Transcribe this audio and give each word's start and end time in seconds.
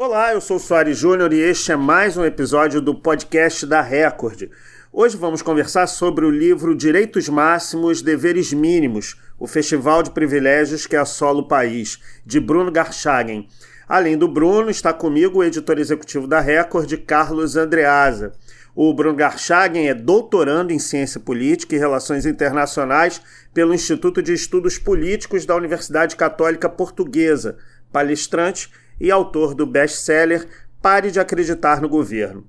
Olá, 0.00 0.32
eu 0.32 0.40
sou 0.40 0.58
o 0.58 0.60
Soares 0.60 0.96
Júnior 0.96 1.32
e 1.32 1.40
este 1.40 1.72
é 1.72 1.76
mais 1.76 2.16
um 2.16 2.24
episódio 2.24 2.80
do 2.80 2.94
podcast 2.94 3.66
da 3.66 3.82
Record. 3.82 4.44
Hoje 4.92 5.16
vamos 5.16 5.42
conversar 5.42 5.88
sobre 5.88 6.24
o 6.24 6.30
livro 6.30 6.76
Direitos 6.76 7.28
Máximos, 7.28 8.00
Deveres 8.00 8.52
Mínimos, 8.52 9.20
o 9.40 9.48
Festival 9.48 10.04
de 10.04 10.12
Privilégios 10.12 10.86
que 10.86 10.94
assola 10.94 11.40
o 11.40 11.48
país, 11.48 11.98
de 12.24 12.38
Bruno 12.38 12.70
Garchagen. 12.70 13.48
Além 13.88 14.16
do 14.16 14.28
Bruno, 14.28 14.70
está 14.70 14.92
comigo 14.92 15.40
o 15.40 15.44
editor 15.44 15.80
executivo 15.80 16.28
da 16.28 16.38
Record, 16.38 16.96
Carlos 17.04 17.56
Andreasa. 17.56 18.34
O 18.76 18.94
Bruno 18.94 19.16
Garchagen 19.16 19.88
é 19.88 19.94
doutorando 19.94 20.72
em 20.72 20.78
Ciência 20.78 21.18
Política 21.18 21.74
e 21.74 21.78
Relações 21.78 22.24
Internacionais 22.24 23.20
pelo 23.52 23.74
Instituto 23.74 24.22
de 24.22 24.32
Estudos 24.32 24.78
Políticos 24.78 25.44
da 25.44 25.56
Universidade 25.56 26.14
Católica 26.14 26.68
Portuguesa, 26.68 27.56
palestrante 27.90 28.70
e 29.00 29.10
autor 29.10 29.54
do 29.54 29.66
best-seller 29.66 30.46
Pare 30.80 31.10
de 31.10 31.20
Acreditar 31.20 31.80
no 31.80 31.88
Governo. 31.88 32.46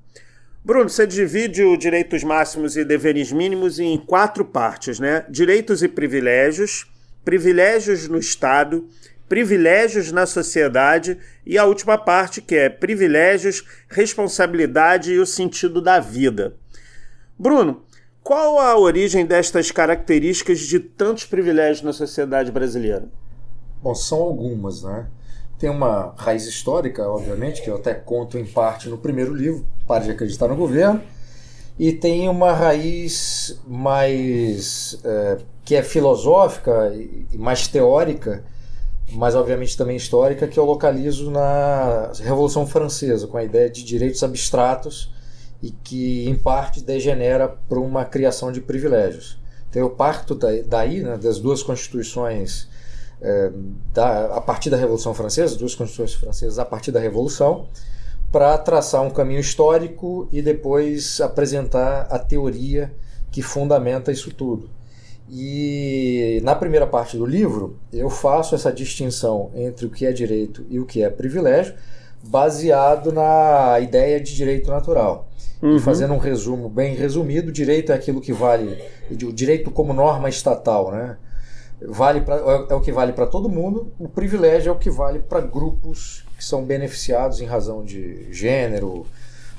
Bruno, 0.63 0.89
você 0.89 1.07
divide 1.07 1.63
o 1.63 1.77
direitos 1.77 2.23
máximos 2.23 2.75
e 2.75 2.83
deveres 2.83 3.31
mínimos 3.31 3.79
em 3.79 3.97
quatro 3.97 4.43
partes, 4.43 4.99
né? 4.99 5.25
Direitos 5.29 5.81
e 5.81 5.87
privilégios, 5.87 6.85
privilégios 7.23 8.07
no 8.07 8.17
Estado, 8.17 8.87
privilégios 9.27 10.11
na 10.11 10.25
sociedade 10.25 11.17
e 11.45 11.57
a 11.57 11.65
última 11.65 11.97
parte 11.97 12.41
que 12.41 12.55
é 12.55 12.69
privilégios, 12.69 13.63
responsabilidade 13.87 15.13
e 15.13 15.19
o 15.19 15.25
sentido 15.25 15.81
da 15.81 15.99
vida. 15.99 16.55
Bruno, 17.37 17.83
qual 18.21 18.59
a 18.59 18.77
origem 18.77 19.25
destas 19.25 19.71
características 19.71 20.59
de 20.59 20.79
tantos 20.79 21.25
privilégios 21.25 21.81
na 21.83 21.93
sociedade 21.93 22.51
brasileira? 22.51 23.07
Bom, 23.81 23.95
são 23.95 24.19
algumas, 24.19 24.83
né? 24.83 25.07
Tem 25.59 25.69
uma 25.69 26.13
raiz 26.17 26.45
histórica, 26.45 27.07
obviamente, 27.07 27.61
que 27.61 27.69
eu 27.69 27.75
até 27.75 27.93
conto 27.93 28.37
em 28.37 28.45
parte 28.45 28.87
no 28.87 28.97
primeiro 28.97 29.35
livro, 29.35 29.65
Pare 29.85 30.05
de 30.05 30.11
Acreditar 30.11 30.47
no 30.47 30.55
Governo, 30.55 31.01
e 31.77 31.91
tem 31.91 32.27
uma 32.29 32.53
raiz 32.53 33.59
mais. 33.67 34.97
É, 35.03 35.37
que 35.65 35.75
é 35.75 35.83
filosófica 35.83 36.91
e 37.31 37.37
mais 37.37 37.67
teórica, 37.67 38.43
mas 39.11 39.35
obviamente 39.35 39.77
também 39.77 39.97
histórica, 39.97 40.47
que 40.47 40.57
eu 40.57 40.65
localizo 40.65 41.29
na 41.29 42.11
Revolução 42.23 42.65
Francesa, 42.65 43.27
com 43.27 43.37
a 43.37 43.43
ideia 43.43 43.69
de 43.69 43.83
direitos 43.83 44.23
abstratos 44.23 45.13
e 45.61 45.69
que, 45.69 46.27
em 46.27 46.33
parte, 46.33 46.81
degenera 46.81 47.47
para 47.47 47.79
uma 47.79 48.03
criação 48.03 48.51
de 48.51 48.61
privilégios. 48.61 49.37
Então 49.69 49.79
eu 49.81 49.91
parto 49.91 50.33
daí, 50.65 51.03
né, 51.03 51.17
das 51.17 51.39
duas 51.39 51.61
constituições 51.61 52.67
é, 53.21 53.51
da, 53.93 54.35
a 54.35 54.41
partir 54.41 54.69
da 54.69 54.77
Revolução 54.77 55.13
Francesa, 55.13 55.57
duas 55.57 55.75
constituições 55.75 56.13
francesas 56.13 56.59
a 56.59 56.65
partir 56.65 56.91
da 56.91 56.99
Revolução, 56.99 57.67
para 58.31 58.57
traçar 58.57 59.01
um 59.01 59.09
caminho 59.09 59.39
histórico 59.39 60.27
e 60.31 60.41
depois 60.41 61.19
apresentar 61.19 62.07
a 62.09 62.19
teoria 62.19 62.93
que 63.31 63.41
fundamenta 63.41 64.11
isso 64.11 64.31
tudo. 64.31 64.69
E 65.31 66.39
na 66.43 66.55
primeira 66.55 66.87
parte 66.87 67.15
do 67.17 67.25
livro, 67.25 67.77
eu 67.93 68.09
faço 68.09 68.55
essa 68.55 68.71
distinção 68.71 69.51
entre 69.53 69.85
o 69.85 69.89
que 69.89 70.05
é 70.05 70.11
direito 70.11 70.65
e 70.69 70.79
o 70.79 70.85
que 70.85 71.03
é 71.03 71.09
privilégio, 71.09 71.75
baseado 72.23 73.11
na 73.11 73.79
ideia 73.79 74.19
de 74.19 74.35
direito 74.35 74.69
natural. 74.69 75.27
Uhum. 75.61 75.75
E 75.75 75.79
fazendo 75.79 76.13
um 76.13 76.17
resumo 76.17 76.67
bem 76.69 76.95
resumido, 76.95 77.51
direito 77.51 77.91
é 77.91 77.95
aquilo 77.95 78.21
que 78.21 78.33
vale, 78.33 78.81
o 79.11 79.33
direito 79.33 79.69
como 79.71 79.93
norma 79.93 80.29
estatal, 80.29 80.91
né? 80.91 81.17
Vale 81.81 82.21
pra, 82.21 82.35
é, 82.35 82.73
é 82.73 82.75
o 82.75 82.81
que 82.81 82.91
vale 82.91 83.13
para 83.13 83.25
todo 83.25 83.49
mundo, 83.49 83.91
o 83.99 84.07
privilégio 84.07 84.69
é 84.69 84.71
o 84.71 84.77
que 84.77 84.89
vale 84.89 85.19
para 85.19 85.41
grupos 85.41 86.25
que 86.37 86.43
são 86.43 86.63
beneficiados 86.63 87.41
em 87.41 87.45
razão 87.45 87.83
de 87.83 88.31
gênero 88.31 89.05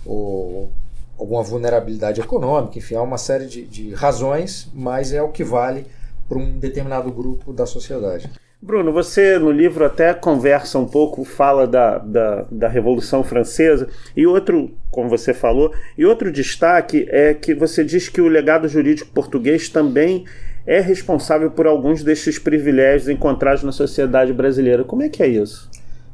ou 0.05 0.71
alguma 1.19 1.43
vulnerabilidade 1.43 2.21
econômica, 2.21 2.79
enfim, 2.79 2.95
há 2.95 3.03
uma 3.03 3.19
série 3.19 3.47
de, 3.47 3.67
de 3.67 3.95
razões, 3.95 4.71
mas 4.73 5.13
é 5.13 5.23
o 5.23 5.29
que 5.29 5.45
vale 5.45 5.87
para 6.29 6.39
um 6.39 6.59
determinado 6.59 7.11
grupo 7.11 7.53
da 7.53 7.67
sociedade. 7.67 8.31
Bruno, 8.63 8.93
você 8.93 9.39
no 9.39 9.51
livro 9.51 9.87
até 9.87 10.13
conversa 10.13 10.79
um 10.79 10.87
pouco, 10.87 11.25
fala 11.25 11.67
da, 11.67 11.97
da, 11.97 12.47
da, 12.51 12.69
Revolução 12.69 13.25
Francesa, 13.25 13.89
e 14.15 14.27
outro, 14.27 14.71
como 14.91 15.09
você 15.09 15.33
falou, 15.33 15.73
e 15.97 16.05
outro 16.05 16.31
destaque 16.31 17.07
é 17.09 17.33
que 17.33 17.55
você 17.55 17.83
diz 17.83 18.11
que 18.11 18.21
o 18.21 18.29
legado 18.29 18.69
jurídico 18.69 19.11
português 19.13 19.71
também 19.71 20.27
é 20.71 20.79
responsável 20.81 21.51
por 21.51 21.67
alguns 21.67 22.05
destes 22.05 22.39
privilégios 22.39 23.09
encontrados 23.09 23.65
na 23.65 23.73
sociedade 23.73 24.33
brasileira. 24.33 24.85
Como 24.85 25.03
é 25.03 25.09
que 25.09 25.21
é 25.21 25.27
isso? 25.27 25.69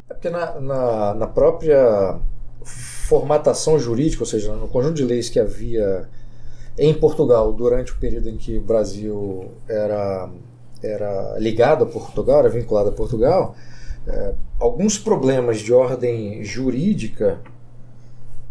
É 0.08 0.14
porque 0.14 0.30
na, 0.30 0.58
na, 0.58 1.14
na 1.14 1.26
própria 1.26 2.16
formatação 2.64 3.78
jurídica, 3.78 4.22
ou 4.22 4.26
seja, 4.26 4.54
no 4.54 4.66
conjunto 4.66 4.94
de 4.94 5.04
leis 5.04 5.28
que 5.28 5.38
havia 5.38 6.08
em 6.78 6.94
Portugal 6.94 7.52
durante 7.52 7.92
o 7.92 7.96
período 7.96 8.30
em 8.30 8.38
que 8.38 8.56
o 8.56 8.62
Brasil 8.62 9.50
era, 9.68 10.30
era 10.82 11.36
ligado 11.38 11.84
a 11.84 11.86
Portugal, 11.86 12.38
era 12.38 12.48
vinculado 12.48 12.88
a 12.88 12.92
Portugal, 12.92 13.54
é, 14.08 14.32
alguns 14.58 14.96
problemas 14.96 15.58
de 15.58 15.74
ordem 15.74 16.42
jurídica 16.42 17.40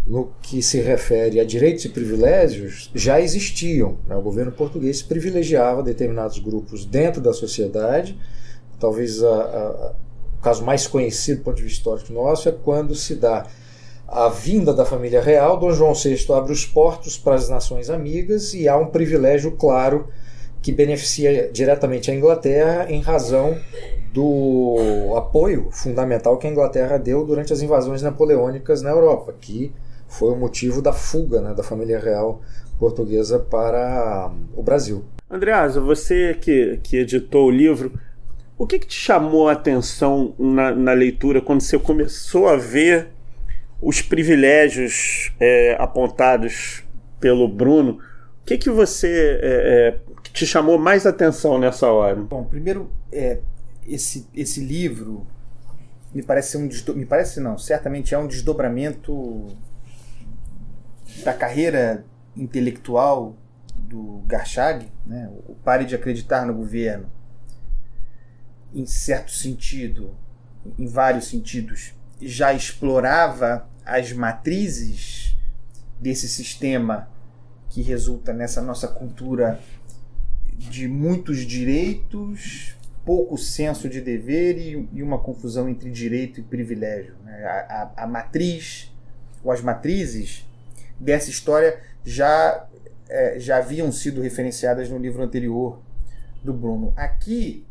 no 0.06 0.32
que 0.42 0.62
se 0.62 0.80
refere 0.80 1.40
a 1.40 1.44
direitos 1.44 1.84
e 1.86 1.90
privilégios 1.90 2.92
já 2.94 3.20
existiam. 3.20 3.98
Né? 4.08 4.16
O 4.16 4.22
governo 4.22 4.52
português 4.52 5.02
privilegiava 5.02 5.82
determinados 5.82 6.38
grupos 6.38 6.86
dentro 6.86 7.20
da 7.20 7.34
sociedade. 7.34 8.18
Talvez 8.80 9.24
a, 9.24 9.28
a, 9.28 9.94
o 10.38 10.42
caso 10.42 10.64
mais 10.64 10.86
conhecido 10.86 11.40
do 11.40 11.44
ponto 11.44 11.58
de 11.58 11.64
vista 11.64 11.80
histórico 11.80 12.14
nosso 12.14 12.48
é 12.48 12.52
quando 12.52 12.94
se 12.94 13.16
dá 13.16 13.48
a 14.08 14.30
vinda 14.30 14.74
da 14.74 14.86
família 14.86 15.22
real. 15.22 15.58
Dom 15.58 15.72
João 15.72 15.96
VI 15.96 16.24
abre 16.34 16.54
os 16.54 16.66
portos 16.66 17.18
para 17.18 17.34
as 17.34 17.50
nações 17.50 17.90
amigas 17.90 18.54
e 18.54 18.68
há 18.68 18.78
um 18.78 18.88
privilégio 18.88 19.54
claro 19.54 20.08
que 20.62 20.72
beneficia 20.72 21.50
diretamente 21.52 22.12
a 22.12 22.16
Inglaterra 22.16 22.88
em 22.90 23.02
razão 23.02 23.58
do 24.14 25.14
apoio 25.18 25.70
fundamental 25.72 26.38
que 26.38 26.48
a 26.48 26.50
Inglaterra 26.50 26.98
deu 26.98 27.26
durante 27.26 27.52
as 27.52 27.62
invasões 27.62 28.02
napoleônicas 28.02 28.82
na 28.82 28.90
Europa, 28.90 29.36
que 29.40 29.74
foi 30.18 30.31
o 30.31 30.36
motivo 30.36 30.81
da 30.81 30.94
fuga 30.94 31.42
né, 31.42 31.53
da 31.53 31.64
família 31.64 32.00
real 32.00 32.42
portuguesa 32.80 33.40
para 33.40 34.31
o 34.56 34.64
Brasil. 34.64 35.03
Andreasa, 35.30 35.80
você 35.81 36.34
que, 36.34 36.80
que 36.84 36.98
editou 36.98 37.48
o 37.48 37.52
livro, 37.52 38.00
o 38.58 38.66
que, 38.66 38.80
que 38.80 38.88
te 38.88 38.96
chamou 38.96 39.50
a 39.50 39.54
atenção 39.54 40.34
na, 40.38 40.72
na, 40.72 40.94
leitura 40.94 41.42
quando 41.42 41.62
você 41.62 41.78
começou 41.78 42.48
a 42.48 42.56
ver 42.56 43.09
os 43.81 44.02
privilégios 44.02 45.34
é, 45.40 45.75
apontados 45.80 46.84
pelo 47.20 47.48
Bruno? 47.48 48.00
O 48.42 48.46
que, 48.46 48.58
que 48.58 48.70
você 48.70 49.40
é, 49.42 49.98
é, 49.98 50.00
te 50.31 50.46
chamou 50.46 50.78
mais 50.78 51.06
atenção 51.06 51.58
nessa 51.58 51.88
hora? 51.88 52.16
Bom, 52.16 52.44
primeiro, 52.44 52.90
é, 53.12 53.40
esse, 53.88 54.28
esse 54.34 54.62
livro 54.62 55.25
me 56.14 56.24
parece 56.24 56.52
ser 56.52 56.58
um 56.58 56.96
me 56.96 57.06
parece 57.06 57.42
não, 57.42 57.58
certamente 57.58 58.16
é 58.16 58.18
um 58.18 58.28
desdobramento 58.28 59.48
da 61.24 61.34
carreira 61.34 62.06
intelectual 62.36 63.36
do 63.76 64.24
Garchag, 64.26 64.92
né, 65.06 65.30
o 65.48 65.56
pare 65.56 65.86
de 65.86 65.96
acreditar 65.96 66.46
no 66.46 66.53
governo, 66.53 67.09
em 68.74 68.86
certo 68.86 69.31
sentido, 69.31 70.16
em 70.78 70.88
vários 70.88 71.28
sentidos, 71.28 71.94
já 72.22 72.54
explorava 72.54 73.68
as 73.86 74.12
matrizes 74.12 75.38
desse 76.00 76.28
sistema 76.28 77.09
que 77.70 77.81
resulta 77.81 78.34
nessa 78.34 78.62
nossa 78.62 78.88
cultura 78.88 79.59
de 80.58 80.88
muitos 80.88 81.40
direitos, 81.40 82.75
pouco 83.06 83.38
senso 83.38 83.88
de 83.88 84.02
dever 84.02 84.58
e, 84.58 84.90
e 84.94 85.04
uma 85.04 85.20
confusão 85.20 85.70
entre 85.70 85.92
direito 85.92 86.40
e 86.40 86.44
privilégio. 86.44 87.16
Né? 87.24 87.44
A, 87.46 87.92
a, 87.98 88.04
a 88.04 88.08
matriz, 88.08 88.92
ou 89.44 89.51
as 89.51 89.62
matrizes, 89.62 90.44
dessa 91.00 91.30
história 91.30 91.80
já, 92.03 92.68
é, 93.09 93.39
já 93.39 93.57
haviam 93.57 93.92
sido 93.92 94.21
referenciadas 94.21 94.89
no 94.89 94.97
livro 94.97 95.24
anterior 95.24 95.80
do 96.44 96.53
Bruno. 96.53 96.94
Aqui, 96.95 97.65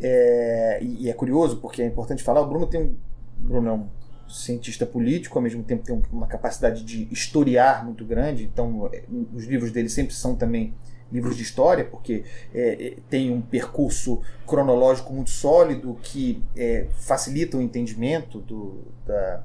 é, 0.00 0.82
e 0.82 1.08
é 1.08 1.12
curioso 1.12 1.58
porque 1.58 1.82
é 1.82 1.86
importante 1.86 2.22
falar, 2.22 2.40
o 2.40 2.46
Bruno 2.46 2.66
tem 2.66 2.80
um. 2.80 2.96
Bruno 3.38 3.68
é 3.68 3.72
um 3.72 3.88
cientista 4.28 4.86
político, 4.86 5.36
ao 5.36 5.42
mesmo 5.42 5.62
tempo 5.64 5.82
tem 5.82 6.00
uma 6.12 6.26
capacidade 6.26 6.84
de 6.84 7.08
historiar 7.10 7.84
muito 7.84 8.04
grande, 8.04 8.44
então 8.44 8.88
é, 8.92 9.02
os 9.34 9.44
livros 9.44 9.72
dele 9.72 9.88
sempre 9.88 10.14
são 10.14 10.36
também 10.36 10.72
livros 11.12 11.36
de 11.36 11.42
história, 11.42 11.84
porque 11.84 12.24
é, 12.54 12.86
é, 12.86 12.96
tem 13.08 13.32
um 13.32 13.40
percurso 13.40 14.22
cronológico 14.46 15.12
muito 15.12 15.30
sólido 15.30 15.98
que 16.02 16.42
é, 16.56 16.86
facilita 16.92 17.56
o 17.56 17.62
entendimento 17.62 18.38
do, 18.40 18.84
da, 19.04 19.42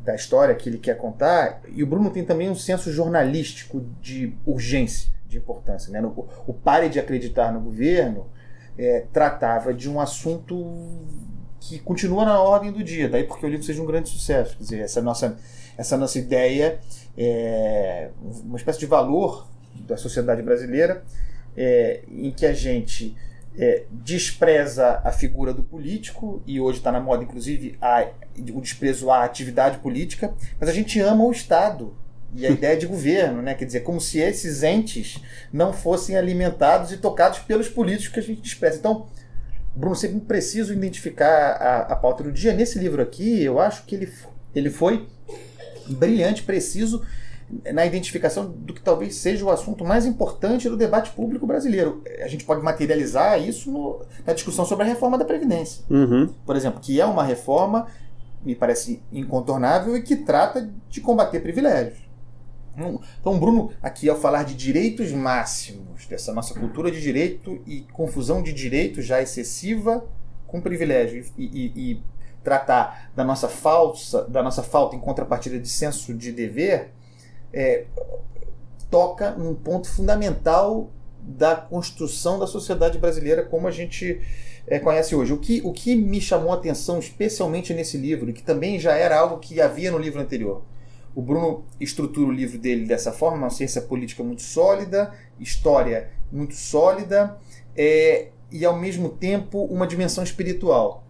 da 0.00 0.14
história 0.14 0.54
que 0.54 0.68
ele 0.68 0.78
quer 0.78 0.96
contar. 0.96 1.60
E 1.68 1.82
o 1.82 1.86
Bruno 1.86 2.10
tem 2.10 2.24
também 2.24 2.48
um 2.50 2.54
senso 2.54 2.92
jornalístico 2.92 3.84
de 4.00 4.34
urgência, 4.46 5.10
de 5.26 5.36
importância. 5.36 5.92
Né? 5.92 6.00
No, 6.00 6.28
o 6.46 6.52
Pare 6.52 6.88
de 6.88 6.98
Acreditar 6.98 7.52
no 7.52 7.60
Governo 7.60 8.26
é, 8.78 9.04
tratava 9.12 9.74
de 9.74 9.90
um 9.90 10.00
assunto 10.00 10.64
que 11.60 11.78
continua 11.78 12.24
na 12.24 12.40
ordem 12.40 12.72
do 12.72 12.82
dia, 12.82 13.08
daí 13.08 13.24
porque 13.24 13.44
o 13.44 13.48
livro 13.48 13.64
seja 13.64 13.82
um 13.82 13.86
grande 13.86 14.08
sucesso. 14.08 14.56
Quer 14.56 14.62
dizer, 14.62 14.80
essa 14.80 15.02
nossa, 15.02 15.36
essa 15.76 15.96
nossa 15.96 16.18
ideia 16.18 16.78
é 17.16 18.10
uma 18.44 18.56
espécie 18.56 18.78
de 18.78 18.86
valor 18.86 19.48
da 19.86 19.96
sociedade 19.96 20.42
brasileira 20.42 21.02
é, 21.56 22.02
em 22.08 22.30
que 22.30 22.46
a 22.46 22.52
gente 22.52 23.16
é, 23.58 23.84
despreza 23.90 25.00
a 25.02 25.10
figura 25.10 25.52
do 25.52 25.64
político, 25.64 26.40
e 26.46 26.60
hoje 26.60 26.78
está 26.78 26.92
na 26.92 27.00
moda, 27.00 27.24
inclusive, 27.24 27.76
a, 27.82 28.06
o 28.54 28.60
desprezo 28.60 29.10
à 29.10 29.24
atividade 29.24 29.78
política, 29.78 30.32
mas 30.60 30.68
a 30.68 30.72
gente 30.72 31.00
ama 31.00 31.24
o 31.24 31.32
Estado 31.32 31.96
e 32.32 32.46
a 32.46 32.50
ideia 32.50 32.76
de 32.76 32.86
governo, 32.86 33.42
né? 33.42 33.54
quer 33.54 33.64
dizer, 33.64 33.80
como 33.80 34.00
se 34.00 34.20
esses 34.20 34.62
entes 34.62 35.20
não 35.52 35.72
fossem 35.72 36.16
alimentados 36.16 36.92
e 36.92 36.98
tocados 36.98 37.40
pelos 37.40 37.68
políticos 37.68 38.14
que 38.14 38.20
a 38.20 38.22
gente 38.22 38.40
despreza. 38.40 38.78
Então, 38.78 39.08
Bruno, 39.74 39.96
sempre 39.96 40.20
preciso 40.20 40.72
identificar 40.72 41.52
a, 41.52 41.78
a 41.92 41.96
pauta 41.96 42.22
do 42.22 42.30
dia. 42.30 42.52
Nesse 42.52 42.78
livro 42.78 43.02
aqui, 43.02 43.42
eu 43.42 43.58
acho 43.58 43.84
que 43.84 43.94
ele, 43.96 44.12
ele 44.54 44.70
foi 44.70 45.08
brilhante, 45.88 46.42
preciso 46.44 47.04
na 47.72 47.86
identificação 47.86 48.50
do 48.50 48.74
que 48.74 48.80
talvez 48.80 49.16
seja 49.16 49.44
o 49.44 49.50
assunto 49.50 49.84
mais 49.84 50.04
importante 50.04 50.68
do 50.68 50.76
debate 50.76 51.10
público 51.12 51.46
brasileiro. 51.46 52.02
A 52.22 52.28
gente 52.28 52.44
pode 52.44 52.62
materializar 52.62 53.40
isso 53.40 53.70
no, 53.70 54.02
na 54.26 54.32
discussão 54.32 54.64
sobre 54.64 54.84
a 54.84 54.88
reforma 54.88 55.16
da 55.16 55.24
Previdência. 55.24 55.84
Uhum. 55.88 56.28
Por 56.44 56.56
exemplo, 56.56 56.80
que 56.80 57.00
é 57.00 57.06
uma 57.06 57.24
reforma, 57.24 57.86
me 58.44 58.54
parece 58.54 59.02
incontornável 59.12 59.96
e 59.96 60.02
que 60.02 60.16
trata 60.16 60.70
de 60.90 61.00
combater 61.00 61.40
privilégios. 61.40 62.08
Então, 63.20 63.38
Bruno, 63.38 63.72
aqui 63.82 64.08
ao 64.08 64.16
falar 64.16 64.44
de 64.44 64.54
direitos 64.54 65.10
máximos, 65.10 66.06
dessa 66.06 66.32
nossa 66.32 66.54
cultura 66.54 66.90
de 66.90 67.00
direito 67.00 67.60
e 67.66 67.80
confusão 67.92 68.40
de 68.42 68.52
direito 68.52 69.02
já 69.02 69.20
excessiva 69.20 70.04
com 70.46 70.60
privilégio 70.60 71.24
e, 71.36 71.44
e, 71.44 71.90
e 71.90 72.02
tratar 72.44 73.10
da 73.16 73.24
nossa 73.24 73.48
falsa, 73.48 74.22
da 74.28 74.42
nossa 74.42 74.62
falta 74.62 74.94
em 74.94 75.00
contrapartida 75.00 75.58
de 75.58 75.68
senso 75.68 76.14
de 76.14 76.30
dever, 76.30 76.92
é, 77.52 77.84
toca 78.90 79.32
num 79.32 79.54
ponto 79.54 79.88
fundamental 79.88 80.90
da 81.20 81.54
construção 81.54 82.38
da 82.38 82.46
sociedade 82.46 82.98
brasileira 82.98 83.44
como 83.44 83.68
a 83.68 83.70
gente 83.70 84.20
é, 84.66 84.78
conhece 84.78 85.14
hoje. 85.14 85.32
O 85.32 85.38
que, 85.38 85.60
o 85.64 85.72
que 85.72 85.94
me 85.94 86.20
chamou 86.20 86.52
a 86.52 86.54
atenção, 86.54 86.98
especialmente 86.98 87.74
nesse 87.74 87.96
livro, 87.96 88.32
que 88.32 88.42
também 88.42 88.78
já 88.78 88.94
era 88.94 89.18
algo 89.18 89.38
que 89.38 89.60
havia 89.60 89.90
no 89.90 89.98
livro 89.98 90.20
anterior, 90.20 90.62
o 91.14 91.22
Bruno 91.22 91.64
estrutura 91.80 92.28
o 92.28 92.32
livro 92.32 92.58
dele 92.58 92.86
dessa 92.86 93.12
forma, 93.12 93.38
uma 93.38 93.50
ciência 93.50 93.82
política 93.82 94.22
muito 94.22 94.42
sólida, 94.42 95.12
história 95.40 96.10
muito 96.30 96.54
sólida, 96.54 97.36
é, 97.76 98.28
e 98.50 98.64
ao 98.64 98.78
mesmo 98.78 99.08
tempo 99.08 99.64
uma 99.64 99.86
dimensão 99.86 100.22
espiritual 100.22 101.04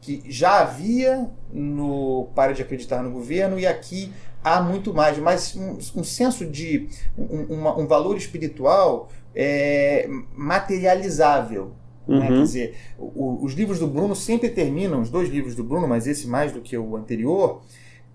que 0.00 0.22
já 0.26 0.60
havia 0.60 1.28
no 1.52 2.28
Para 2.34 2.52
de 2.52 2.62
Acreditar 2.62 3.02
no 3.02 3.10
Governo 3.10 3.58
e 3.58 3.66
aqui 3.66 4.12
há 4.42 4.60
muito 4.60 4.92
mais, 4.92 5.18
mas 5.18 5.54
um, 5.54 5.78
um 6.00 6.04
senso 6.04 6.46
de 6.46 6.88
um, 7.16 7.54
uma, 7.54 7.78
um 7.78 7.86
valor 7.86 8.16
espiritual 8.16 9.08
é, 9.34 10.08
materializável. 10.34 11.72
Né? 12.06 12.14
Uhum. 12.14 12.20
Né? 12.20 12.26
Quer 12.28 12.42
dizer, 12.42 12.76
o, 12.98 13.44
os 13.44 13.52
livros 13.54 13.78
do 13.78 13.86
Bruno 13.86 14.16
sempre 14.16 14.48
terminam, 14.48 15.00
os 15.00 15.10
dois 15.10 15.28
livros 15.28 15.54
do 15.54 15.62
Bruno, 15.62 15.86
mas 15.86 16.06
esse 16.06 16.26
mais 16.26 16.52
do 16.52 16.60
que 16.60 16.76
o 16.76 16.96
anterior, 16.96 17.62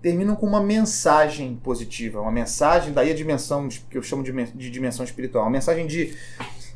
terminam 0.02 0.36
com 0.36 0.46
uma 0.46 0.62
mensagem 0.62 1.56
positiva, 1.56 2.20
uma 2.20 2.30
mensagem, 2.30 2.92
daí 2.92 3.10
a 3.10 3.14
dimensão 3.14 3.68
que 3.68 3.96
eu 3.96 4.02
chamo 4.02 4.22
de, 4.22 4.32
de 4.32 4.70
dimensão 4.70 5.04
espiritual, 5.04 5.44
uma 5.44 5.50
mensagem 5.50 5.86
de, 5.86 6.14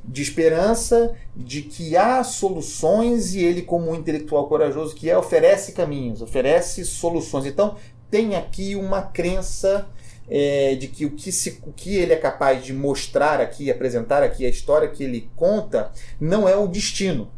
de 0.04 0.22
esperança, 0.22 1.14
de 1.36 1.62
que 1.62 1.96
há 1.96 2.24
soluções 2.24 3.34
e 3.34 3.44
ele, 3.44 3.62
como 3.62 3.90
um 3.90 3.94
intelectual 3.94 4.48
corajoso 4.48 4.94
que 4.94 5.08
é, 5.08 5.16
oferece 5.16 5.72
caminhos, 5.72 6.22
oferece 6.22 6.84
soluções. 6.84 7.46
Então, 7.46 7.76
tem 8.10 8.34
aqui 8.36 8.74
uma 8.74 9.02
crença 9.02 9.86
é, 10.28 10.74
de 10.74 10.88
que 10.88 11.04
o 11.04 11.10
que, 11.10 11.30
se, 11.32 11.60
o 11.66 11.72
que 11.72 11.96
ele 11.96 12.12
é 12.12 12.16
capaz 12.16 12.64
de 12.64 12.72
mostrar 12.72 13.40
aqui, 13.40 13.70
apresentar 13.70 14.22
aqui, 14.22 14.46
a 14.46 14.48
história 14.48 14.88
que 14.88 15.02
ele 15.04 15.28
conta, 15.36 15.90
não 16.20 16.48
é 16.48 16.56
o 16.56 16.66
destino 16.66 17.30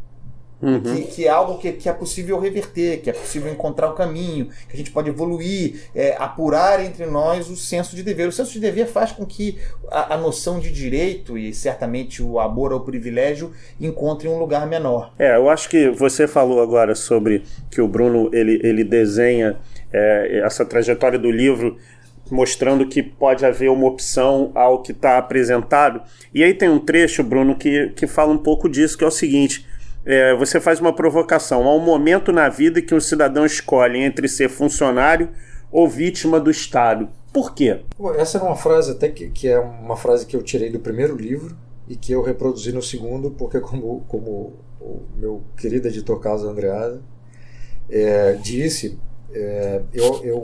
Uhum. 0.62 0.80
Que, 0.80 1.02
que, 1.02 1.26
é 1.26 1.28
algo 1.28 1.58
que, 1.58 1.72
que, 1.72 1.88
é 1.88 1.92
possível 1.92 2.38
reverter, 2.38 3.00
que 3.00 3.10
é 3.10 3.12
possível 3.12 3.52
encontrar 3.52 3.88
o 3.88 3.92
um 3.92 3.94
caminho, 3.96 4.48
que 4.68 4.74
a 4.74 4.76
gente 4.76 4.92
pode 4.92 5.08
evoluir, 5.08 5.88
é, 5.92 6.14
apurar 6.16 6.82
entre 6.84 7.04
nós 7.04 7.50
o 7.50 7.56
senso 7.56 7.96
de 7.96 8.02
dever. 8.04 8.28
O 8.28 8.32
senso 8.32 8.52
de 8.52 8.60
dever 8.60 8.86
faz 8.86 9.10
com 9.10 9.26
que 9.26 9.58
a, 9.90 10.14
a, 10.14 10.16
noção 10.16 10.60
de 10.60 10.70
direito 10.70 11.36
e 11.36 11.52
certamente 11.52 12.22
o 12.22 12.38
amor 12.38 12.72
ao 12.72 12.80
privilégio 12.80 13.50
encontre 13.80 14.28
um 14.28 14.38
lugar 14.38 14.68
menor. 14.68 15.12
É, 15.18 15.34
eu 15.34 15.50
acho 15.50 15.68
que 15.68 15.90
você 15.90 16.28
falou 16.28 16.62
agora 16.62 16.94
sobre 16.94 17.42
que 17.68 17.80
o 17.80 17.88
Bruno 17.88 18.30
ele, 18.32 18.60
ele 18.62 18.84
desenha 18.84 19.58
é, 19.92 20.40
essa 20.44 20.64
trajetória 20.64 21.18
do 21.18 21.30
livro 21.30 21.76
mostrando 22.30 22.86
que 22.86 23.02
pode 23.02 23.44
haver 23.44 23.70
uma 23.70 23.86
opção 23.86 24.52
ao 24.54 24.80
que 24.80 24.92
está 24.92 25.18
apresentado. 25.18 26.00
E 26.32 26.42
aí 26.42 26.54
tem 26.54 26.68
um 26.68 26.78
trecho, 26.78 27.22
Bruno, 27.22 27.56
que, 27.56 27.90
que 27.90 28.06
fala 28.06 28.32
um 28.32 28.38
pouco 28.38 28.68
disso, 28.68 28.96
que 28.96 29.04
é 29.04 29.06
o 29.06 29.10
seguinte 29.10 29.66
é, 30.04 30.34
você 30.34 30.60
faz 30.60 30.80
uma 30.80 30.92
provocação. 30.92 31.66
Há 31.66 31.74
um 31.74 31.80
momento 31.80 32.32
na 32.32 32.48
vida 32.48 32.82
que 32.82 32.94
um 32.94 33.00
cidadão 33.00 33.46
escolhe 33.46 33.98
entre 33.98 34.28
ser 34.28 34.48
funcionário 34.48 35.30
ou 35.70 35.88
vítima 35.88 36.38
do 36.40 36.50
Estado. 36.50 37.08
Por 37.32 37.54
quê? 37.54 37.80
Essa 38.16 38.38
era 38.38 38.46
uma 38.46 38.56
frase 38.56 38.92
até 38.92 39.08
que, 39.08 39.30
que 39.30 39.48
é 39.48 39.58
uma 39.58 39.96
frase 39.96 40.26
que 40.26 40.36
eu 40.36 40.42
tirei 40.42 40.70
do 40.70 40.78
primeiro 40.78 41.16
livro 41.16 41.56
e 41.88 41.96
que 41.96 42.12
eu 42.12 42.22
reproduzi 42.22 42.72
no 42.72 42.82
segundo, 42.82 43.30
porque 43.30 43.58
como, 43.60 44.04
como 44.06 44.54
o 44.80 45.02
meu 45.16 45.42
querido 45.56 45.88
editor 45.88 46.20
Carlos 46.20 46.44
Andreada 46.44 47.00
é, 47.88 48.34
disse, 48.34 48.98
é, 49.34 49.82
eu, 49.92 50.24
eu, 50.24 50.38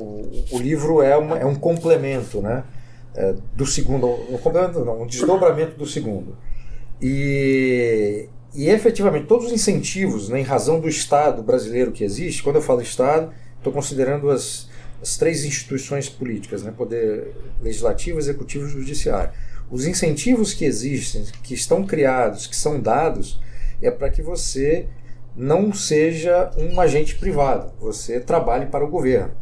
o 0.50 0.58
livro 0.58 1.02
é, 1.02 1.16
uma, 1.16 1.38
é 1.38 1.44
um 1.44 1.54
complemento 1.54 2.40
né, 2.40 2.64
é, 3.14 3.34
do 3.54 3.66
segundo, 3.66 4.06
um 4.06 4.38
complemento 4.38 4.84
não, 4.84 5.02
um 5.02 5.06
desdobramento 5.06 5.76
do 5.76 5.86
segundo. 5.86 6.36
E, 7.00 8.28
e 8.54 8.68
efetivamente, 8.68 9.26
todos 9.26 9.46
os 9.46 9.52
incentivos, 9.52 10.28
né, 10.28 10.40
em 10.40 10.44
razão 10.44 10.80
do 10.80 10.88
Estado 10.88 11.42
brasileiro 11.42 11.92
que 11.92 12.02
existe, 12.02 12.42
quando 12.42 12.56
eu 12.56 12.62
falo 12.62 12.80
Estado, 12.80 13.32
estou 13.56 13.72
considerando 13.72 14.30
as, 14.30 14.68
as 15.02 15.16
três 15.16 15.44
instituições 15.44 16.08
políticas, 16.08 16.62
né, 16.62 16.72
poder 16.76 17.34
legislativo, 17.62 18.18
executivo 18.18 18.66
e 18.66 18.70
judiciário. 18.70 19.32
Os 19.70 19.86
incentivos 19.86 20.54
que 20.54 20.64
existem, 20.64 21.24
que 21.42 21.54
estão 21.54 21.84
criados, 21.84 22.46
que 22.46 22.56
são 22.56 22.80
dados, 22.80 23.38
é 23.82 23.90
para 23.90 24.10
que 24.10 24.22
você 24.22 24.86
não 25.36 25.72
seja 25.72 26.50
um 26.56 26.80
agente 26.80 27.16
privado, 27.16 27.72
você 27.78 28.20
trabalhe 28.20 28.66
para 28.66 28.84
o 28.84 28.88
governo. 28.88 29.32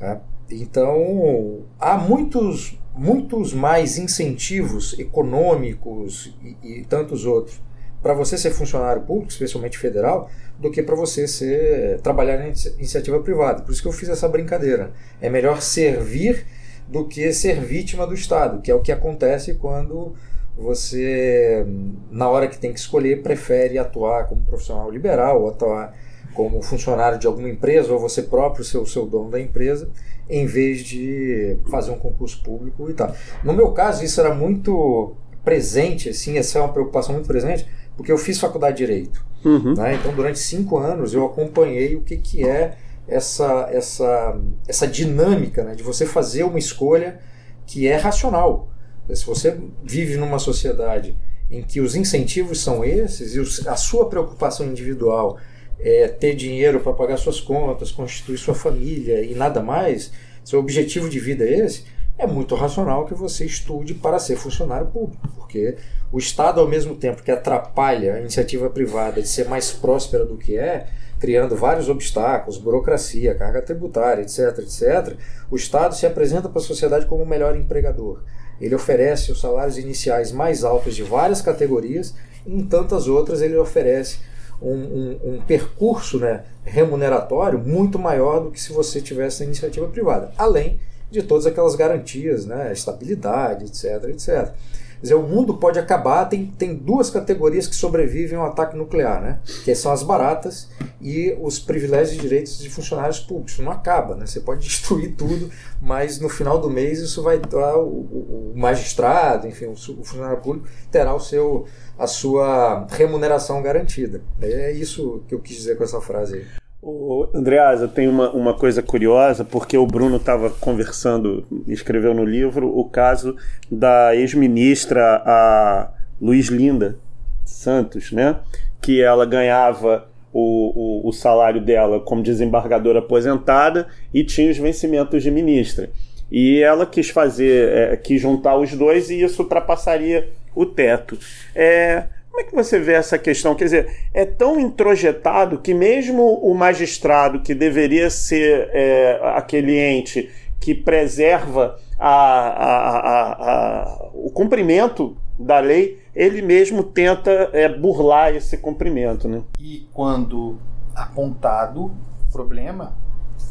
Né? 0.00 0.20
Então, 0.50 1.64
há 1.80 1.96
muitos, 1.96 2.78
muitos 2.94 3.52
mais 3.52 3.98
incentivos 3.98 4.98
econômicos 4.98 6.34
e, 6.42 6.80
e 6.80 6.84
tantos 6.84 7.24
outros 7.24 7.60
para 8.02 8.14
você 8.14 8.36
ser 8.36 8.50
funcionário 8.50 9.02
público, 9.02 9.30
especialmente 9.30 9.78
federal, 9.78 10.28
do 10.58 10.70
que 10.70 10.82
para 10.82 10.96
você 10.96 11.26
ser 11.28 12.00
trabalhar 12.00 12.38
na 12.38 12.48
iniciativa 12.48 13.20
privada. 13.20 13.62
Por 13.62 13.72
isso 13.72 13.80
que 13.80 13.88
eu 13.88 13.92
fiz 13.92 14.08
essa 14.08 14.28
brincadeira. 14.28 14.92
É 15.20 15.30
melhor 15.30 15.62
servir 15.62 16.44
do 16.88 17.06
que 17.06 17.32
ser 17.32 17.60
vítima 17.60 18.06
do 18.06 18.14
Estado, 18.14 18.60
que 18.60 18.70
é 18.70 18.74
o 18.74 18.80
que 18.80 18.92
acontece 18.92 19.54
quando 19.54 20.14
você, 20.56 21.66
na 22.10 22.28
hora 22.28 22.46
que 22.46 22.58
tem 22.58 22.72
que 22.72 22.78
escolher, 22.78 23.22
prefere 23.22 23.78
atuar 23.78 24.26
como 24.26 24.42
profissional 24.42 24.90
liberal, 24.90 25.42
ou 25.42 25.48
atuar 25.48 25.94
como 26.34 26.62
funcionário 26.62 27.18
de 27.18 27.26
alguma 27.26 27.48
empresa, 27.48 27.92
ou 27.92 27.98
você 27.98 28.22
próprio 28.22 28.64
ser 28.64 28.78
o 28.78 28.86
seu 28.86 29.06
dono 29.06 29.30
da 29.30 29.40
empresa, 29.40 29.90
em 30.28 30.46
vez 30.46 30.80
de 30.80 31.56
fazer 31.70 31.90
um 31.90 31.98
concurso 31.98 32.42
público 32.42 32.88
e 32.90 32.94
tal. 32.94 33.14
No 33.42 33.52
meu 33.52 33.72
caso, 33.72 34.04
isso 34.04 34.20
era 34.20 34.34
muito 34.34 35.14
presente, 35.44 36.08
assim, 36.08 36.38
essa 36.38 36.58
é 36.58 36.62
uma 36.62 36.72
preocupação 36.72 37.14
muito 37.14 37.26
presente, 37.26 37.66
porque 37.96 38.12
eu 38.12 38.18
fiz 38.18 38.38
faculdade 38.38 38.76
de 38.76 38.86
Direito. 38.86 39.24
Uhum. 39.44 39.74
Né? 39.74 39.94
Então, 39.94 40.14
durante 40.14 40.38
cinco 40.38 40.78
anos, 40.78 41.12
eu 41.12 41.26
acompanhei 41.26 41.96
o 41.96 42.00
que, 42.00 42.16
que 42.16 42.48
é 42.48 42.76
essa, 43.08 43.68
essa, 43.70 44.38
essa 44.66 44.86
dinâmica 44.86 45.64
né? 45.64 45.74
de 45.74 45.82
você 45.82 46.06
fazer 46.06 46.44
uma 46.44 46.58
escolha 46.58 47.18
que 47.66 47.88
é 47.88 47.96
racional. 47.96 48.68
Se 49.12 49.26
você 49.26 49.58
vive 49.82 50.16
numa 50.16 50.38
sociedade 50.38 51.16
em 51.50 51.62
que 51.62 51.80
os 51.80 51.94
incentivos 51.94 52.60
são 52.60 52.84
esses 52.84 53.34
e 53.34 53.68
a 53.68 53.76
sua 53.76 54.08
preocupação 54.08 54.66
individual 54.66 55.38
é 55.78 56.08
ter 56.08 56.34
dinheiro 56.34 56.80
para 56.80 56.92
pagar 56.92 57.16
suas 57.16 57.40
contas, 57.40 57.90
constituir 57.90 58.38
sua 58.38 58.54
família 58.54 59.22
e 59.22 59.34
nada 59.34 59.62
mais, 59.62 60.12
seu 60.44 60.58
objetivo 60.58 61.08
de 61.08 61.20
vida 61.20 61.44
é 61.44 61.58
esse, 61.58 61.84
é 62.18 62.26
muito 62.26 62.54
racional 62.54 63.04
que 63.04 63.14
você 63.14 63.44
estude 63.44 63.94
para 63.94 64.18
ser 64.18 64.36
funcionário 64.36 64.86
público, 64.86 65.28
porque 65.34 65.76
o 66.12 66.18
Estado, 66.18 66.60
ao 66.60 66.68
mesmo 66.68 66.94
tempo 66.94 67.22
que 67.22 67.30
atrapalha 67.30 68.14
a 68.14 68.20
iniciativa 68.20 68.70
privada 68.70 69.20
de 69.20 69.28
ser 69.28 69.48
mais 69.48 69.72
próspera 69.72 70.24
do 70.24 70.36
que 70.36 70.56
é, 70.56 70.86
criando 71.18 71.56
vários 71.56 71.88
obstáculos, 71.88 72.58
burocracia, 72.58 73.34
carga 73.34 73.62
tributária, 73.62 74.22
etc, 74.22 74.58
etc, 74.58 75.16
o 75.50 75.56
Estado 75.56 75.94
se 75.94 76.06
apresenta 76.06 76.48
para 76.48 76.60
a 76.60 76.64
sociedade 76.64 77.06
como 77.06 77.24
o 77.24 77.28
melhor 77.28 77.56
empregador. 77.56 78.22
Ele 78.62 78.76
oferece 78.76 79.32
os 79.32 79.40
salários 79.40 79.76
iniciais 79.76 80.30
mais 80.30 80.62
altos 80.62 80.94
de 80.94 81.02
várias 81.02 81.42
categorias, 81.42 82.14
em 82.46 82.64
tantas 82.64 83.08
outras 83.08 83.42
ele 83.42 83.56
oferece 83.56 84.18
um, 84.62 84.70
um, 84.70 85.20
um, 85.24 85.42
percurso 85.42 86.20
né, 86.20 86.44
remuneratório 86.64 87.58
muito 87.58 87.98
maior 87.98 88.38
do 88.44 88.52
que 88.52 88.60
se 88.60 88.72
você 88.72 89.00
tivesse 89.00 89.42
a 89.42 89.46
iniciativa 89.46 89.88
privada, 89.88 90.32
além 90.38 90.78
de 91.10 91.24
todas 91.24 91.44
aquelas 91.44 91.74
garantias, 91.74 92.46
né, 92.46 92.72
estabilidade, 92.72 93.64
etc, 93.64 94.04
etc. 94.08 94.54
Dizer, 95.02 95.14
o 95.16 95.22
mundo 95.22 95.54
pode 95.54 95.80
acabar, 95.80 96.26
tem, 96.26 96.46
tem 96.46 96.76
duas 96.76 97.10
categorias 97.10 97.66
que 97.66 97.74
sobrevivem 97.74 98.38
ao 98.38 98.46
ataque 98.46 98.76
nuclear, 98.76 99.20
né? 99.20 99.40
que 99.64 99.74
são 99.74 99.90
as 99.90 100.04
baratas 100.04 100.68
e 101.00 101.36
os 101.40 101.58
privilégios 101.58 102.16
e 102.16 102.20
direitos 102.20 102.58
de 102.58 102.70
funcionários 102.70 103.18
públicos. 103.18 103.58
Não 103.58 103.72
acaba, 103.72 104.14
né? 104.14 104.26
você 104.26 104.38
pode 104.38 104.62
destruir 104.68 105.16
tudo, 105.16 105.50
mas 105.80 106.20
no 106.20 106.28
final 106.28 106.60
do 106.60 106.70
mês 106.70 107.00
isso 107.00 107.20
vai 107.20 107.40
dar 107.40 107.76
o, 107.78 107.88
o, 107.88 108.52
o 108.54 108.58
magistrado, 108.58 109.48
enfim, 109.48 109.64
o, 109.64 109.72
o 109.72 109.76
funcionário 109.76 110.40
público 110.40 110.68
terá 110.88 111.12
o 111.12 111.18
seu, 111.18 111.66
a 111.98 112.06
sua 112.06 112.86
remuneração 112.90 113.60
garantida. 113.60 114.22
É 114.40 114.70
isso 114.70 115.24
que 115.26 115.34
eu 115.34 115.40
quis 115.40 115.56
dizer 115.56 115.76
com 115.76 115.82
essa 115.82 116.00
frase 116.00 116.36
aí. 116.36 116.61
O 116.84 117.28
Andreasa, 117.32 117.86
tem 117.86 118.08
uma, 118.08 118.28
uma 118.32 118.54
coisa 118.54 118.82
curiosa, 118.82 119.44
porque 119.44 119.78
o 119.78 119.86
Bruno 119.86 120.16
estava 120.16 120.50
conversando, 120.50 121.46
escreveu 121.68 122.12
no 122.12 122.24
livro, 122.24 122.76
o 122.76 122.84
caso 122.84 123.36
da 123.70 124.16
ex-ministra 124.16 125.22
a 125.24 125.92
Luiz 126.20 126.48
Linda 126.48 126.98
Santos, 127.44 128.10
né? 128.10 128.40
Que 128.80 129.00
ela 129.00 129.24
ganhava 129.24 130.08
o, 130.32 131.04
o, 131.04 131.08
o, 131.08 131.12
salário 131.12 131.60
dela 131.60 132.00
como 132.00 132.20
desembargadora 132.20 132.98
aposentada 132.98 133.86
e 134.12 134.24
tinha 134.24 134.50
os 134.50 134.58
vencimentos 134.58 135.22
de 135.22 135.30
ministra. 135.30 135.88
E 136.32 136.60
ela 136.60 136.84
quis 136.84 137.10
fazer, 137.10 137.68
é, 137.68 137.96
quis 137.96 138.20
juntar 138.20 138.56
os 138.56 138.74
dois 138.74 139.08
e 139.08 139.22
isso 139.22 139.42
ultrapassaria 139.42 140.30
o 140.52 140.66
teto. 140.66 141.16
É, 141.54 142.06
como 142.32 142.40
é 142.40 142.44
que 142.44 142.54
você 142.54 142.78
vê 142.78 142.94
essa 142.94 143.18
questão? 143.18 143.54
Quer 143.54 143.64
dizer, 143.64 143.96
é 144.14 144.24
tão 144.24 144.58
introjetado 144.58 145.58
que 145.58 145.74
mesmo 145.74 146.22
o 146.38 146.54
magistrado, 146.54 147.40
que 147.40 147.54
deveria 147.54 148.08
ser 148.08 148.70
é, 148.72 149.20
aquele 149.34 149.78
ente 149.78 150.30
que 150.58 150.74
preserva 150.74 151.78
a, 151.98 152.08
a, 152.08 153.32
a, 153.32 154.10
o 154.14 154.30
cumprimento 154.30 155.14
da 155.38 155.58
lei, 155.58 156.00
ele 156.14 156.40
mesmo 156.40 156.82
tenta 156.82 157.50
é, 157.52 157.68
burlar 157.68 158.34
esse 158.34 158.56
cumprimento. 158.56 159.28
Né? 159.28 159.42
E 159.60 159.86
quando 159.92 160.58
apontado 160.94 161.84
o 161.84 162.32
problema, 162.32 162.94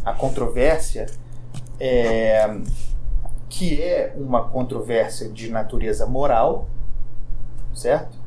a 0.04 0.12
controvérsia, 0.12 1.06
é, 1.80 2.50
que 3.48 3.80
é 3.80 4.12
uma 4.18 4.50
controvérsia 4.50 5.30
de 5.30 5.52
natureza 5.52 6.08
moral, 6.08 6.68
certo? 7.76 8.21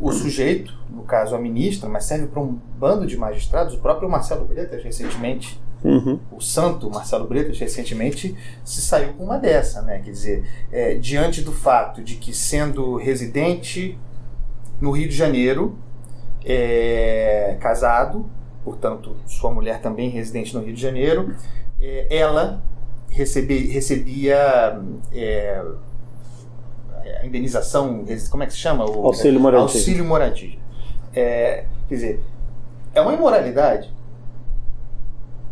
O 0.00 0.10
sujeito, 0.12 0.74
no 0.90 1.02
caso 1.02 1.34
a 1.34 1.38
ministra, 1.38 1.88
mas 1.88 2.04
serve 2.04 2.26
para 2.26 2.40
um 2.40 2.58
bando 2.78 3.06
de 3.06 3.16
magistrados, 3.16 3.74
o 3.74 3.78
próprio 3.78 4.08
Marcelo 4.08 4.44
Bretas 4.44 4.82
recentemente, 4.82 5.60
uhum. 5.84 6.18
o 6.30 6.40
santo 6.40 6.90
Marcelo 6.90 7.26
Bretas 7.26 7.58
recentemente 7.58 8.36
se 8.64 8.82
saiu 8.82 9.12
com 9.14 9.24
uma 9.24 9.38
dessa, 9.38 9.82
né? 9.82 10.00
Quer 10.04 10.10
dizer, 10.10 10.44
é, 10.70 10.94
diante 10.94 11.40
do 11.42 11.52
fato 11.52 12.02
de 12.02 12.16
que 12.16 12.34
sendo 12.34 12.96
residente 12.96 13.98
no 14.80 14.90
Rio 14.90 15.08
de 15.08 15.14
Janeiro, 15.14 15.78
é, 16.44 17.56
casado, 17.60 18.26
portanto 18.64 19.16
sua 19.26 19.52
mulher 19.52 19.80
também 19.80 20.10
residente 20.10 20.54
no 20.54 20.62
Rio 20.62 20.74
de 20.74 20.80
Janeiro, 20.80 21.34
é, 21.80 22.06
ela 22.10 22.62
recebe, 23.08 23.66
recebia 23.68 24.80
é, 25.12 25.62
a 27.20 27.26
indenização, 27.26 28.04
como 28.30 28.42
é 28.42 28.46
que 28.46 28.52
se 28.52 28.58
chama? 28.58 28.84
O, 28.84 29.06
auxílio 29.06 29.40
moradia. 29.40 29.62
Auxílio 29.62 30.04
moradia. 30.04 30.58
É, 31.14 31.64
quer 31.88 31.94
dizer, 31.94 32.24
é 32.94 33.00
uma 33.00 33.14
imoralidade. 33.14 33.92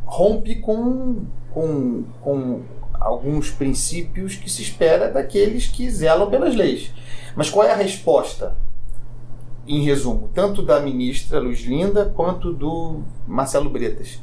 Rompe 0.04 0.56
com, 0.56 1.24
com, 1.52 2.04
com 2.20 2.62
alguns 2.92 3.50
princípios 3.50 4.36
que 4.36 4.50
se 4.50 4.62
espera 4.62 5.10
daqueles 5.10 5.66
que 5.66 5.90
zelam 5.90 6.28
pelas 6.28 6.54
leis. 6.54 6.92
Mas 7.34 7.48
qual 7.48 7.66
é 7.66 7.72
a 7.72 7.76
resposta? 7.76 8.56
Em 9.66 9.84
resumo, 9.84 10.30
tanto 10.34 10.62
da 10.62 10.80
ministra 10.80 11.38
Luiz 11.38 11.60
Linda 11.60 12.06
quanto 12.16 12.52
do 12.52 13.02
Marcelo 13.26 13.70
Bretas. 13.70 14.18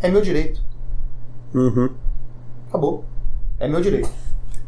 É 0.00 0.08
meu 0.08 0.22
direito. 0.22 0.62
Uhum. 1.54 1.90
Acabou. 2.68 3.04
É 3.58 3.68
meu 3.68 3.80
direito. 3.80 4.08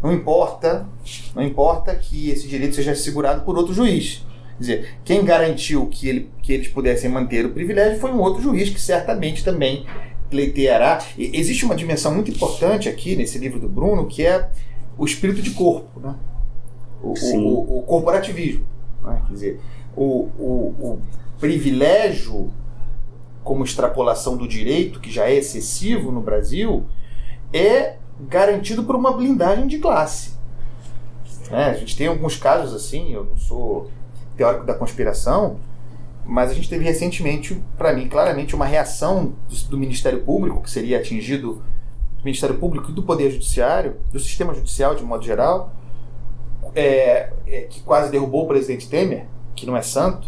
Não 0.02 0.12
importa, 0.12 0.86
não 1.34 1.42
importa 1.42 1.94
que 1.94 2.30
esse 2.30 2.46
direito 2.46 2.74
seja 2.74 2.92
assegurado 2.92 3.42
por 3.42 3.56
outro 3.56 3.74
juiz. 3.74 4.24
Quer 4.56 4.60
dizer, 4.60 4.88
quem 5.04 5.24
garantiu 5.24 5.86
que, 5.86 6.08
ele, 6.08 6.30
que 6.42 6.52
eles 6.52 6.68
pudessem 6.68 7.10
manter 7.10 7.44
o 7.44 7.50
privilégio 7.50 7.98
foi 8.00 8.10
um 8.10 8.20
outro 8.20 8.42
juiz 8.42 8.70
que 8.70 8.80
certamente 8.80 9.44
também 9.44 9.86
pleiteará. 10.30 11.02
E 11.16 11.38
existe 11.38 11.64
uma 11.64 11.76
dimensão 11.76 12.14
muito 12.14 12.30
importante 12.30 12.88
aqui 12.88 13.16
nesse 13.16 13.38
livro 13.38 13.60
do 13.60 13.68
Bruno, 13.68 14.06
que 14.06 14.24
é 14.24 14.48
o 14.96 15.04
espírito 15.04 15.42
de 15.42 15.50
corpo, 15.50 16.00
né? 16.00 16.14
o, 17.02 17.12
o, 17.12 17.78
o, 17.78 17.82
corporativismo. 17.82 18.66
Né? 19.02 19.22
Quer 19.26 19.32
dizer, 19.32 19.60
o, 19.94 20.28
o 20.38 20.98
privilégio 21.38 22.50
como 23.44 23.62
extrapolação 23.62 24.36
do 24.36 24.48
direito, 24.48 24.98
que 24.98 25.10
já 25.10 25.28
é 25.30 25.36
excessivo 25.36 26.10
no 26.10 26.20
Brasil, 26.20 26.84
é 27.52 27.94
garantido 28.20 28.84
por 28.84 28.96
uma 28.96 29.12
blindagem 29.12 29.66
de 29.66 29.78
classe. 29.78 30.34
É, 31.50 31.64
a 31.64 31.74
gente 31.74 31.96
tem 31.96 32.06
alguns 32.06 32.36
casos 32.36 32.74
assim, 32.74 33.12
eu 33.12 33.24
não 33.24 33.36
sou 33.36 33.90
teórico 34.36 34.64
da 34.64 34.74
conspiração, 34.74 35.58
mas 36.24 36.50
a 36.50 36.54
gente 36.54 36.68
teve 36.68 36.84
recentemente, 36.84 37.62
para 37.78 37.92
mim, 37.92 38.08
claramente 38.08 38.54
uma 38.54 38.66
reação 38.66 39.34
do, 39.48 39.70
do, 39.70 39.78
Ministério 39.78 40.22
Público, 40.22 40.60
que 40.60 40.70
seria 40.70 40.98
atingido 40.98 41.62
do 42.18 42.24
Ministério 42.24 42.58
Público 42.58 42.90
e 42.90 42.92
do 42.92 43.02
Poder 43.02 43.30
Judiciário, 43.30 43.96
do 44.12 44.18
sistema 44.18 44.52
judicial 44.52 44.94
de 44.94 45.04
modo 45.04 45.24
geral, 45.24 45.72
é, 46.74 47.32
é, 47.46 47.60
que 47.62 47.80
quase 47.80 48.10
derrubou 48.10 48.44
o 48.44 48.48
presidente 48.48 48.88
Temer, 48.88 49.26
que 49.54 49.64
não 49.64 49.76
é 49.76 49.82
santo, 49.82 50.26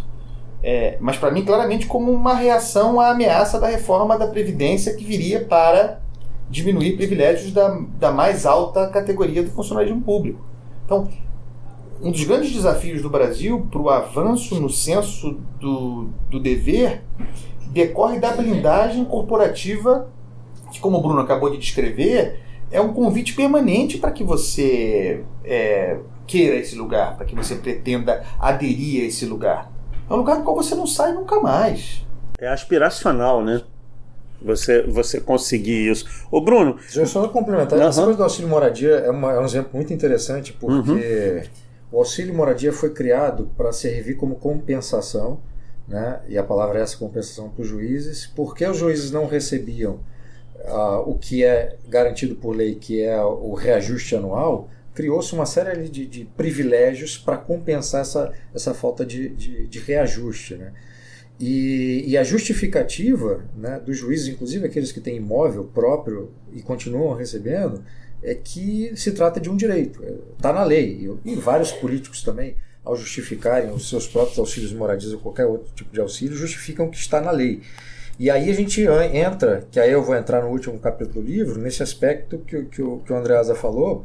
é, 0.63 0.97
mas 1.01 1.17
para 1.17 1.31
mim 1.31 1.45
claramente 1.45 1.87
como 1.87 2.13
uma 2.13 2.35
reação 2.35 3.01
à 3.01 3.11
ameaça 3.11 3.61
da 3.61 3.69
reforma 3.69 4.19
da 4.19 4.27
Previdência 4.27 4.95
que 4.95 5.05
viria 5.05 5.45
para 5.45 6.01
diminuir 6.51 6.97
privilégios 6.97 7.53
da, 7.53 7.79
da 7.99 8.11
mais 8.11 8.47
alta 8.47 8.89
categoria 8.89 9.43
do 9.43 9.51
funcionalismo 9.51 10.01
público. 10.01 10.45
Então, 10.85 11.09
um 12.01 12.11
dos 12.11 12.25
grandes 12.25 12.53
desafios 12.53 13.03
do 13.03 13.11
Brasil 13.11 13.67
para 13.71 13.81
o 13.81 13.91
avanço 13.91 14.61
no 14.61 14.71
senso 14.71 15.39
do, 15.61 16.09
do 16.31 16.39
dever 16.39 17.03
decorre 17.71 18.19
da 18.19 18.31
blindagem 18.31 19.05
corporativa, 19.05 20.09
que, 20.73 20.81
como 20.81 20.99
o 20.99 21.03
Bruno 21.03 21.21
acabou 21.21 21.51
de 21.51 21.59
descrever, 21.59 22.41
é 22.71 22.81
um 22.81 22.93
convite 22.93 23.35
permanente 23.35 23.99
para 23.99 24.11
que 24.11 24.25
você 24.25 25.25
é, 25.45 25.99
queira 26.27 26.57
esse 26.57 26.77
lugar, 26.77 27.17
para 27.17 27.27
que 27.27 27.35
você 27.35 27.57
pretenda 27.57 28.25
aderir 28.39 29.03
a 29.03 29.07
esse 29.07 29.27
lugar. 29.27 29.73
É 30.09 30.13
um 30.13 30.17
lugar 30.17 30.39
do 30.39 30.45
qual 30.45 30.57
você 30.57 30.75
não 30.75 30.87
sai 30.87 31.13
nunca 31.13 31.41
mais. 31.41 32.07
É 32.39 32.49
aspiracional, 32.49 33.43
né? 33.43 33.63
Você, 34.41 34.83
você 34.83 35.21
conseguir 35.21 35.91
isso. 35.91 36.07
Ô, 36.31 36.41
Bruno. 36.41 36.77
Deixa 36.77 37.01
eu 37.01 37.07
só 37.07 37.27
complementar. 37.29 37.79
Uhum. 37.79 37.89
Essa 37.89 38.03
coisa 38.03 38.17
do 38.17 38.23
auxílio 38.23 38.49
moradia 38.49 38.91
é, 38.91 39.11
uma, 39.11 39.33
é 39.33 39.41
um 39.41 39.45
exemplo 39.45 39.71
muito 39.75 39.93
interessante, 39.93 40.53
porque 40.53 41.03
uhum. 41.03 41.43
o 41.93 41.99
auxílio 41.99 42.35
moradia 42.35 42.73
foi 42.73 42.91
criado 42.91 43.51
para 43.57 43.73
servir 43.73 44.15
como 44.15 44.37
compensação, 44.37 45.41
né? 45.89 46.21
e 46.29 46.39
a 46.39 46.43
palavra 46.43 46.79
é 46.79 46.83
essa 46.83 46.97
compensação 46.97 47.49
para 47.49 47.63
os 47.63 47.69
juízes, 47.69 48.27
porque 48.27 48.65
os 48.67 48.77
juízes 48.77 49.11
não 49.11 49.27
recebiam 49.27 49.99
uh, 50.65 51.03
o 51.07 51.19
que 51.19 51.45
é 51.45 51.77
garantido 51.89 52.35
por 52.35 52.55
lei, 52.55 52.75
que 52.75 53.03
é 53.03 53.21
o 53.23 53.55
reajuste 53.55 54.15
anual, 54.15 54.69
criou-se 54.95 55.33
uma 55.33 55.47
série 55.47 55.89
de, 55.89 56.07
de 56.07 56.25
privilégios 56.25 57.17
para 57.17 57.37
compensar 57.37 58.01
essa, 58.01 58.33
essa 58.53 58.75
falta 58.75 59.07
de, 59.07 59.29
de, 59.29 59.67
de 59.67 59.79
reajuste. 59.79 60.57
Né? 60.57 60.73
E, 61.41 62.05
e, 62.05 62.19
a 62.19 62.25
justificativa 62.25 63.45
né, 63.57 63.81
dos 63.85 63.97
juízes, 63.97 64.27
inclusive 64.27 64.67
aqueles 64.67 64.91
que 64.91 65.01
têm 65.01 65.17
imóvel 65.17 65.65
próprio 65.65 66.33
e 66.53 66.61
continuam 66.61 67.15
recebendo, 67.15 67.85
é 68.21 68.35
que 68.35 68.93
se 68.97 69.13
trata 69.13 69.39
de 69.39 69.49
um 69.49 69.57
direito, 69.57 70.03
está 70.37 70.53
na 70.53 70.65
lei. 70.65 71.09
E, 71.25 71.31
e, 71.33 71.35
vários 71.37 71.71
políticos 71.71 72.23
também, 72.23 72.57
ao 72.85 72.97
justificarem 72.97 73.71
os 73.71 73.89
seus 73.89 74.09
próprios 74.09 74.39
auxílios 74.39 74.73
moradias 74.73 75.13
ou 75.13 75.21
qualquer 75.21 75.47
outro 75.47 75.73
tipo 75.75 75.93
de 75.93 76.01
auxílio, 76.01 76.37
justificam 76.37 76.91
que 76.91 76.97
está 76.97 77.21
na 77.21 77.31
lei. 77.31 77.61
E 78.19 78.31
aí 78.31 78.51
a 78.51 78.55
gente 78.55 78.83
entra, 79.13 79.65
que 79.71 79.79
aí 79.79 79.93
eu 79.93 80.03
vou 80.03 80.17
entrar 80.17 80.43
no 80.43 80.49
último 80.49 80.77
capítulo 80.81 81.23
do 81.23 81.29
livro, 81.31 81.61
nesse 81.61 81.85
aspecto 81.85 82.39
que, 82.39 82.65
que, 82.65 82.83
o, 82.83 82.99
que 82.99 83.13
o 83.13 83.17
Andreasa 83.17 83.55
falou, 83.55 84.05